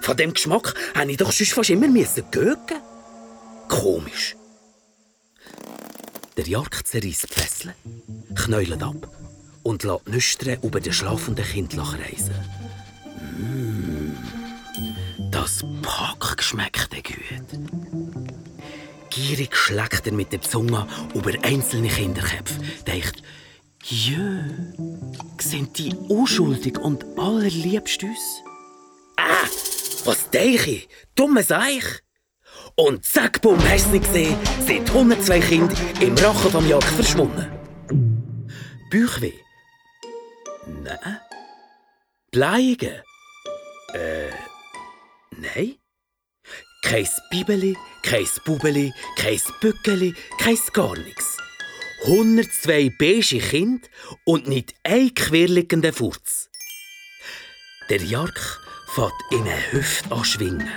[0.00, 1.88] Von dem Geschmack habe ich doch sonst fast immer
[2.30, 2.80] gögen.
[3.68, 4.36] Komisch.
[6.36, 7.74] Der Jörg zerreißt die Fesseln,
[8.34, 9.08] knäulet ab
[9.62, 12.57] und lässt Nüstern über den schlafenden Kind reisen.
[13.38, 14.16] Mmh,
[15.30, 17.60] das Pack schmeckt gut.
[19.10, 23.22] Gierig schlägt er mit der Zunge über einzelne Kinderköpfe, denkt,
[23.84, 24.42] Jö,
[25.40, 28.42] sind die unschuldig und allerliebst uns?
[29.16, 29.46] Ah!
[30.04, 30.88] Was denke ich?
[31.14, 32.02] Dumme Seich!
[32.74, 34.36] Und zack, bumm, hast du gesehen,
[34.66, 37.46] sind 102 Kinder im Rachen vom Jagd verschwunden.
[38.90, 39.34] Bauchweh?
[40.66, 41.20] Nein.
[42.30, 43.02] Bleigen?
[43.94, 44.30] Äh,
[45.36, 45.76] nein.
[46.82, 51.36] Kein Bibeli, kein Bubeli, kein Bückeli, kein gar nichts.
[52.04, 53.88] 102 beige Kinder
[54.24, 56.48] und nicht ein querliegender Furz.
[57.90, 58.60] Der Jark
[58.94, 60.70] fährt in eine Hüfte an schwingen.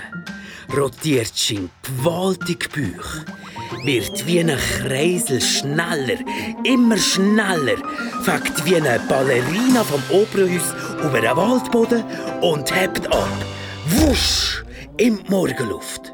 [0.76, 6.18] Rotiert sein gewaltig Bauch, wird wie ein Kreisel schneller,
[6.64, 7.76] immer schneller,
[8.22, 12.04] fängt wie eine Ballerina vom Opernhaus über den Waldboden
[12.40, 13.44] und hebt ab.
[13.86, 14.64] Wusch!
[14.98, 16.12] In die Morgenluft.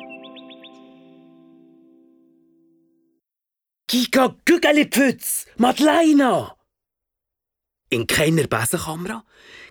[3.89, 5.47] Giga Gügelipfütz!
[5.57, 6.53] Madeleine!
[7.91, 9.25] In keiner Besenkamera,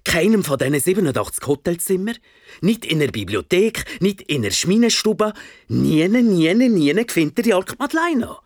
[0.07, 2.13] keinem von diesen 87 Hotelzimmer,
[2.61, 5.33] nicht in der Bibliothek, nicht in der Schminenstube,
[5.67, 8.37] nie, nie, nie findet ihr Jörg Madeleine.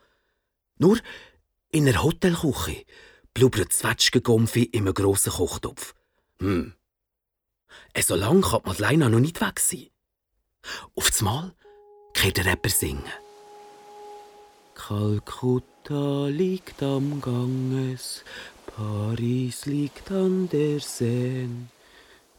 [0.80, 0.98] Nur
[1.72, 2.84] in der Hotelküche
[3.34, 5.94] blubbert Zwetschgengumpfi in einem grossen Kochtopf.
[6.40, 6.74] Hm.
[7.94, 9.88] Äh, so lang kann Madeleine noch nicht weg sein.
[10.96, 11.54] Auf das Mal
[12.14, 13.04] kehrt der Rapper singen.
[14.74, 18.24] Kalkutta liegt am Ganges,
[18.82, 21.68] Paris liegt an der Seine.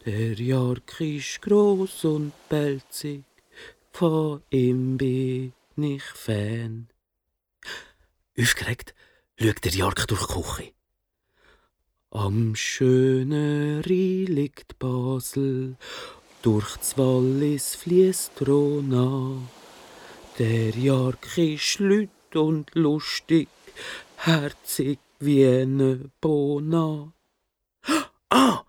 [0.04, 3.22] Der York ist groß und pelzig,
[3.92, 6.88] von ihm bin ich Fan.
[8.36, 8.92] Aufgeregt
[9.38, 10.72] schaut der York durch die Küche.
[12.10, 15.76] Am schönen Rhein liegt Basel,
[16.42, 19.36] durch das Wallis fließt Rona.
[20.40, 23.48] Der York ist lüt und lustig,
[24.16, 27.12] herzig wie eine Bona.
[28.34, 28.64] Ah,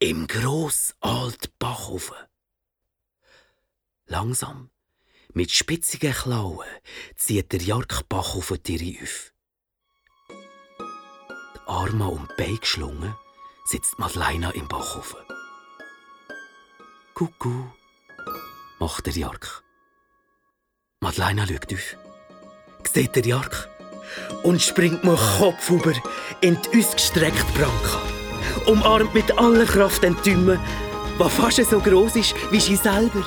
[0.00, 2.16] im gross alt Bachhofen.
[4.06, 4.70] Langsam,
[5.32, 6.66] mit spitzigen Klauen,
[7.14, 9.32] zieht der Jark Bachhofen Tiere auf.
[10.28, 13.14] Die Arme um die Beine geschlungen,
[13.66, 15.20] sitzt Madeleine im Bachhofen.
[17.14, 17.72] Kuckuck,
[18.80, 19.62] macht der Jark.
[21.00, 21.96] Madeleine schaut auf.
[22.92, 23.77] Sieht der Jark
[24.42, 25.92] und springt mir Kopf über
[26.40, 28.00] in die ausgestreckte Branka.
[28.66, 30.58] Umarmt mit aller Kraft den Tümme,
[31.18, 33.24] der fast so groß ist wie sie selber.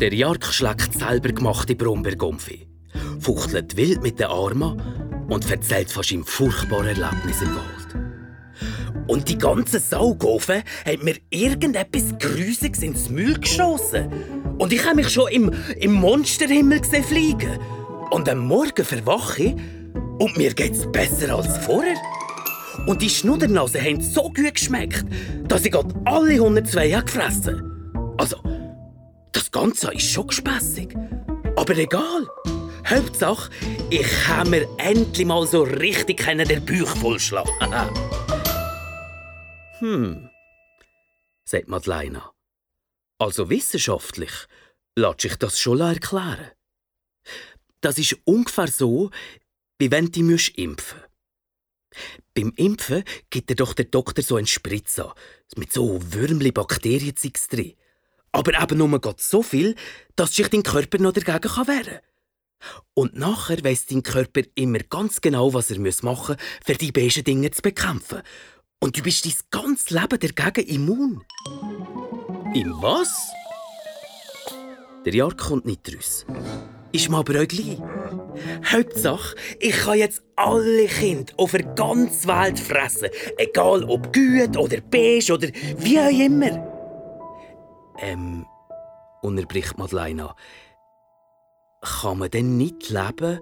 [0.00, 2.68] Der Jark schlägt selber gemachte Brombeergumpfi,
[3.20, 4.82] fuchtelt wild mit den Armen
[5.28, 7.83] und erzählt von seinem furchtbaren Erlebnis im Wald.
[9.06, 14.08] Und die ganze Saugofen hat mir irgendetwas Grüsiges ins Müll geschossen.
[14.58, 17.58] Und ich habe mich schon im, im Monsterhimmel gesehen fliegen.
[18.10, 19.54] Und am Morgen verwache ich
[20.18, 21.96] und mir geht's besser als vorher.
[22.86, 25.04] Und die Schnuddernasen haben so gut geschmeckt,
[25.48, 28.36] dass ich gerade alle 102 gefressen Also,
[29.32, 30.94] das Ganze ist schon gespässig.
[31.56, 32.26] Aber egal.
[32.86, 33.50] Hauptsache,
[33.90, 37.50] ich kann mir endlich mal so richtig den Bauch vollschlagen.
[39.84, 40.30] hm,
[41.44, 42.22] sagt Madeleine.
[43.18, 44.32] Also wissenschaftlich
[44.96, 46.52] lässt sich das schon erklären.
[47.82, 49.10] Das ist ungefähr so,
[49.78, 51.00] wie wenn du dich impfen
[52.32, 55.14] Beim Impfen gibt dir doch der Doktor so einen Spritzer
[55.56, 57.74] mit so Würmli Bakterienzeugs drin.
[58.32, 59.76] Aber eben nur Gott so viel,
[60.16, 62.00] dass sich dein Körper noch dagegen wehren kann.
[62.94, 66.30] Und nachher weiss dein Körper immer ganz genau, was er machen muss,
[66.68, 68.22] um die besten Dinge zu bekämpfen.
[68.80, 71.24] Und du bist dein ganzes Leben dagegen immun.
[72.54, 73.32] Im was?
[75.04, 76.24] Der Jahr kommt nicht raus.
[76.92, 77.78] Ist mir aber auch gleich.
[78.72, 83.08] Hauptsache, ich kann jetzt alle Kinder auf der ganzen Welt fressen.
[83.36, 85.48] Egal ob gut oder beige oder
[85.78, 86.72] wie auch immer.
[87.98, 88.46] Ähm,
[89.22, 90.34] unterbricht Madeleine
[91.80, 93.40] kann man denn nicht leben,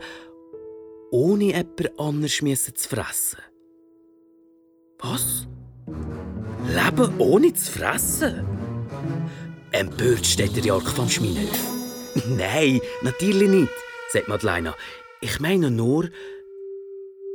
[1.11, 3.39] ohne jemand anders zu fressen?
[5.13, 5.47] Was?
[6.69, 8.47] Leben ohne zu fressen?
[9.71, 11.59] Empört steht der Jörg vom Schminenhof.
[12.29, 13.73] Nein, natürlich nicht,
[14.11, 14.75] sagt Madeleine.
[15.21, 16.09] Ich meine nur,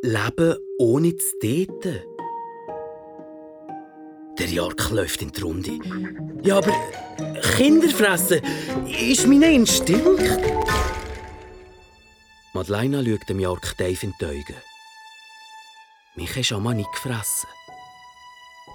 [0.02, 2.00] Leben ohne zu daten.
[4.40, 5.80] Der Jörg läuft in die Runde.
[6.44, 6.74] Ja, aber
[7.58, 8.42] Kinder fressen
[8.88, 10.24] ist mein Instinkt.
[12.54, 14.62] Madeleine schaut dem Jörg tief in die Augen.
[16.18, 17.48] Mich hast du nicht gefressen.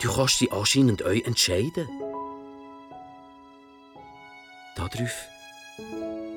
[0.02, 1.88] Du kannst dich anscheinend euch entscheiden.
[4.74, 5.28] Darauf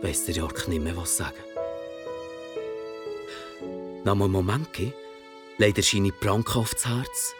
[0.03, 1.43] weiss der Jörg nicht mehr, was sagen.
[4.03, 4.69] Nach einem Moment
[5.57, 7.33] legt er seine Pranke aufs Herz,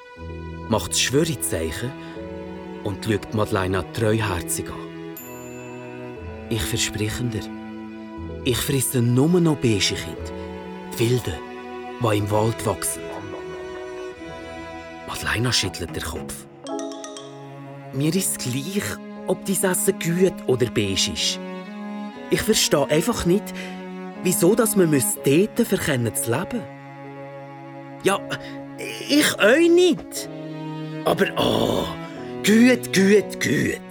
[0.67, 1.91] macht das Schwörezeichen
[2.84, 5.15] und schaut Madeleine treuherzig an.
[6.49, 7.47] Ich verspreche dir,
[8.45, 10.32] ich frisse nur noch beige Kinder.
[10.97, 11.39] Wilde,
[12.01, 13.05] die im Wald wachsen.
[15.16, 16.45] Madeleine schüttelt den Kopf.
[17.93, 18.84] Mir ist gleich,
[19.28, 21.39] ob dein Essen gut oder beige ist.
[22.30, 23.43] Ich verstehe einfach nicht,
[24.24, 26.61] wieso dass man Daten verkennen zu leben.
[28.03, 28.20] Ja,
[29.07, 30.30] Ich euch nicht.
[31.05, 31.86] Aber oh,
[32.45, 33.88] gut, gut, gut.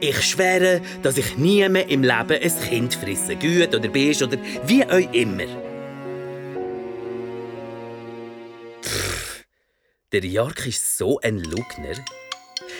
[0.00, 3.34] Ich schwöre, dass ich nie im Leben ein Kind frisse.
[3.34, 4.36] Gut oder bist oder
[4.66, 5.63] wie euch immer.
[10.14, 11.96] Der Jark ist so ein Lugner.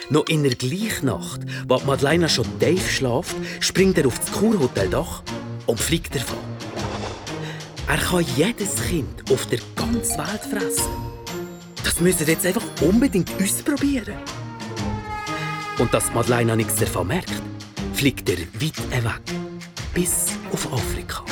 [0.09, 5.25] Noch in der gleichen Nacht, wo Madeleine schon tief schlaft, springt er auf das Kurhoteldach
[5.67, 6.39] und fliegt davon.
[7.89, 10.93] Er kann jedes Kind auf der ganzen Welt fressen.
[11.83, 14.15] Das müsst ihr jetzt einfach unbedingt ausprobieren.
[15.81, 17.33] Und dass Madeleine nichts davon merkt,
[17.95, 19.37] fliegt er weit weg.
[19.93, 21.25] Bis auf Afrika.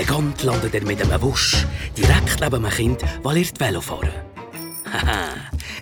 [0.00, 4.10] Elegant landet er mit einem Wusch direkt neben einem Kind, weil er die Velo fahren.
[4.90, 5.28] Haha,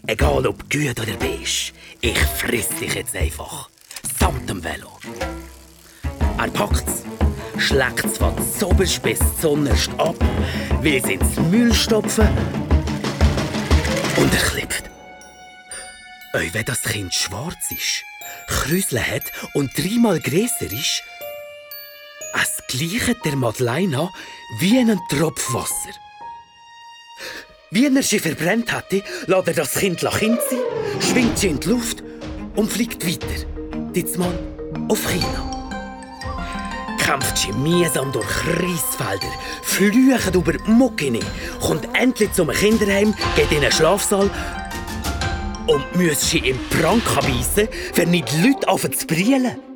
[0.09, 3.71] egal ob gut oder beige, ich friss dich jetzt einfach.
[4.19, 4.99] Samt dem Velo.
[6.37, 7.05] Er packt's,
[7.59, 10.17] schlägt's von zoberst bis zunnerst ab,
[10.81, 12.27] will es ins Müll stopfen
[14.17, 14.83] und er klippt.
[16.33, 18.03] Ey, wenn das Kind schwarz ist,
[18.49, 21.05] Krüsle hat und dreimal grösser ist,
[22.35, 24.11] es gleicht der Madeleine
[24.59, 25.91] wie einen Tropf Wasser.
[27.71, 30.59] Wie er sie verbrennt hätte, lässt er das Kind Kind sein,
[31.01, 32.03] schwingt sie in die Luft
[32.57, 33.45] und fliegt weiter.
[33.95, 34.33] Diesmal
[34.89, 35.45] auf China.
[36.99, 41.21] Kämpft sie mühsam durch Reisfelder, flücht über Muckini,
[41.61, 44.31] kommt endlich zum Kinderheim, geht in einen Schlafsaal
[45.67, 49.68] und muss sie im Prank beißen, wenn nicht die Leute anfangen zu brillen.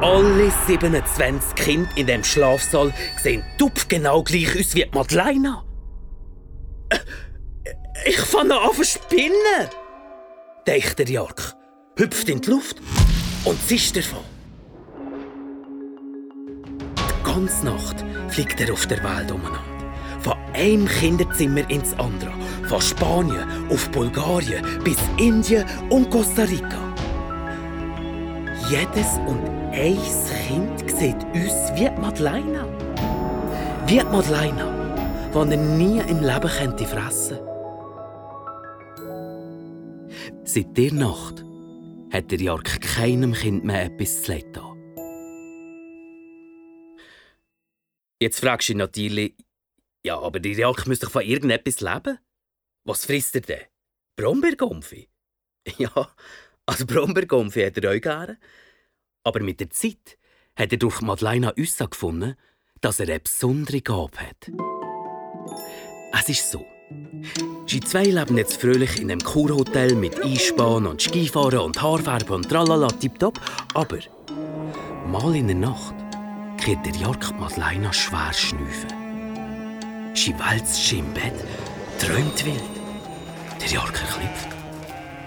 [0.00, 2.92] Alle 27 Kinder in dem Schlafsaal
[3.22, 3.44] sehen
[3.88, 5.62] genau gleich aus wie Madeleine.
[8.04, 9.68] Ich fange an zu spinnen,
[10.66, 11.54] denkt der Jark,
[11.96, 12.76] hüpft in die Luft
[13.44, 14.24] und zischt davon.
[16.98, 19.62] Die ganze Nacht fliegt er auf der Welt umeinander.
[20.20, 22.32] Von einem Kinderzimmer ins andere.
[22.68, 26.93] Von Spanien auf Bulgarien bis Indien und Costa Rica.
[28.70, 32.64] Jedes und eins Kind sieht uns wie Madeleine.
[33.86, 37.38] Wie Madeleine, die er nie im Leben könnte fressen
[40.44, 41.44] Seit der Nacht
[42.10, 44.62] hat der Jark keinem Kind mehr etwas zu leiden.
[48.18, 49.34] Jetzt fragst du ihn natürlich,
[50.06, 52.18] ja, aber der Jark müsste doch von irgendetwas leben.
[52.84, 53.60] Was frisst er denn?
[54.16, 55.10] Brombeergumpfi?
[55.78, 56.14] Ja,
[56.66, 58.38] also Brombeergumpfi hat er auch gerne.
[59.22, 60.18] Aber mit der Zeit
[60.56, 62.36] hat er durch Madeleine herausgefunden,
[62.80, 64.50] dass er eine besondere Gabe hat.
[66.12, 66.64] Es ist so.
[67.66, 72.48] Sie zwei leben jetzt fröhlich in einem Kurhotel mit Einspannen und Skifahren und Haarfarben und
[72.48, 73.40] tralala tipptopp.
[73.72, 73.98] Aber
[75.06, 75.94] mal in der Nacht
[76.58, 78.90] kriegt der Jark Madeleine schwer schnüfen.
[80.14, 81.34] Sie wälzt sich im Bett,
[81.98, 82.62] träumt wild.
[83.60, 84.48] Der Jark erklüpft.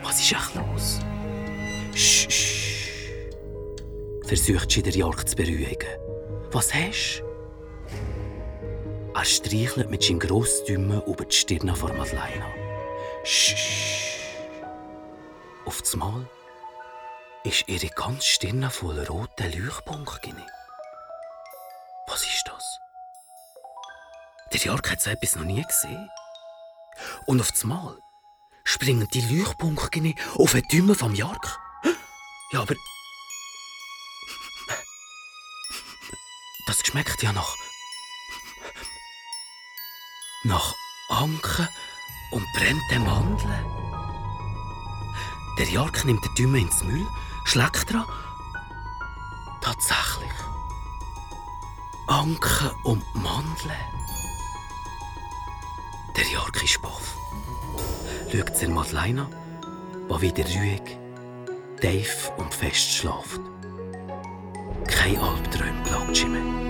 [0.03, 0.99] Was ist echt los?
[4.27, 5.87] Versucht sie der Jark zu beruhigen.
[6.51, 7.27] Was hast du?
[9.15, 12.45] Er streichelt mit seinem grossen Daumen über die Stirn von Madeleine.
[15.65, 16.29] Auf das Mal
[17.43, 20.35] ist ihre ganze Stirn voll roter Leuchtpunkte.
[22.07, 22.79] Was ist das?
[24.53, 26.11] Der Jörg hat so etwas noch nie gesehen.
[27.25, 27.97] Und auf das Mal
[28.63, 31.59] springen die Leuchtpunkte auf den Daumen vom Jörg.
[32.51, 32.75] Ja, aber...
[36.65, 37.55] Das schmeckt ja nach
[40.43, 40.73] nach
[41.09, 41.67] Anken
[42.31, 43.65] und brennten Mandeln.
[45.57, 47.05] Der Jark nimmt den Dümme ins Müll,
[47.45, 48.05] schlägt dran.
[49.61, 50.31] Tatsächlich.
[52.07, 53.75] Anken und Mandeln.
[56.15, 57.15] Der Jark ist baff.
[58.31, 59.35] Schaut zur Madeleine an,
[60.09, 60.97] die wieder ruhig,
[61.81, 63.41] tief und fest schläft.
[64.87, 66.67] Kein Albträume plagt sie mehr.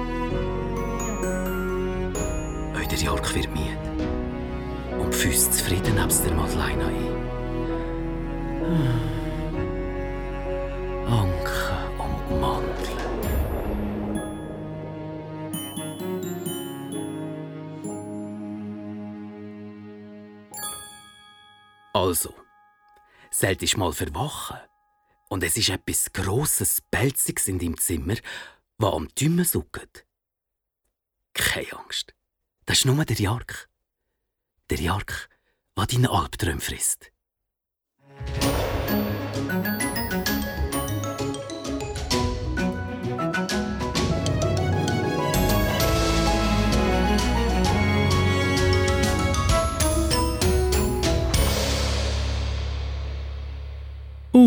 [2.89, 3.77] Der Jörg wird müde
[4.97, 7.07] und Füße zufrieden nebst der Madeleine ein.
[11.05, 12.97] Anke und Mandeln.
[21.93, 22.33] Also,
[23.29, 24.57] solltest du mal verwachen
[25.29, 28.15] und es ist etwas Grosses, Pelziges in deinem Zimmer,
[28.77, 30.05] was am Dümmen sucht.
[31.33, 32.13] Keine Angst.
[32.65, 33.69] Das ist nur der Jark.
[34.69, 35.29] Der Jark,
[35.77, 37.11] der deine Albträume frisst.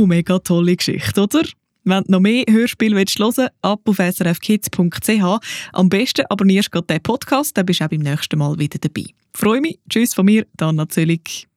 [0.00, 1.42] Uh, mega tolle Geschichte, oder?
[1.84, 5.40] Wenn du noch mehr Hörspiele hören willst, ab auf srfkids.ch.
[5.74, 9.04] Am besten abonnierst du den Podcast, dann bist du auch beim nächsten Mal wieder dabei.
[9.34, 9.78] Freue mich.
[9.90, 11.48] Tschüss von mir, Dana Zöllig.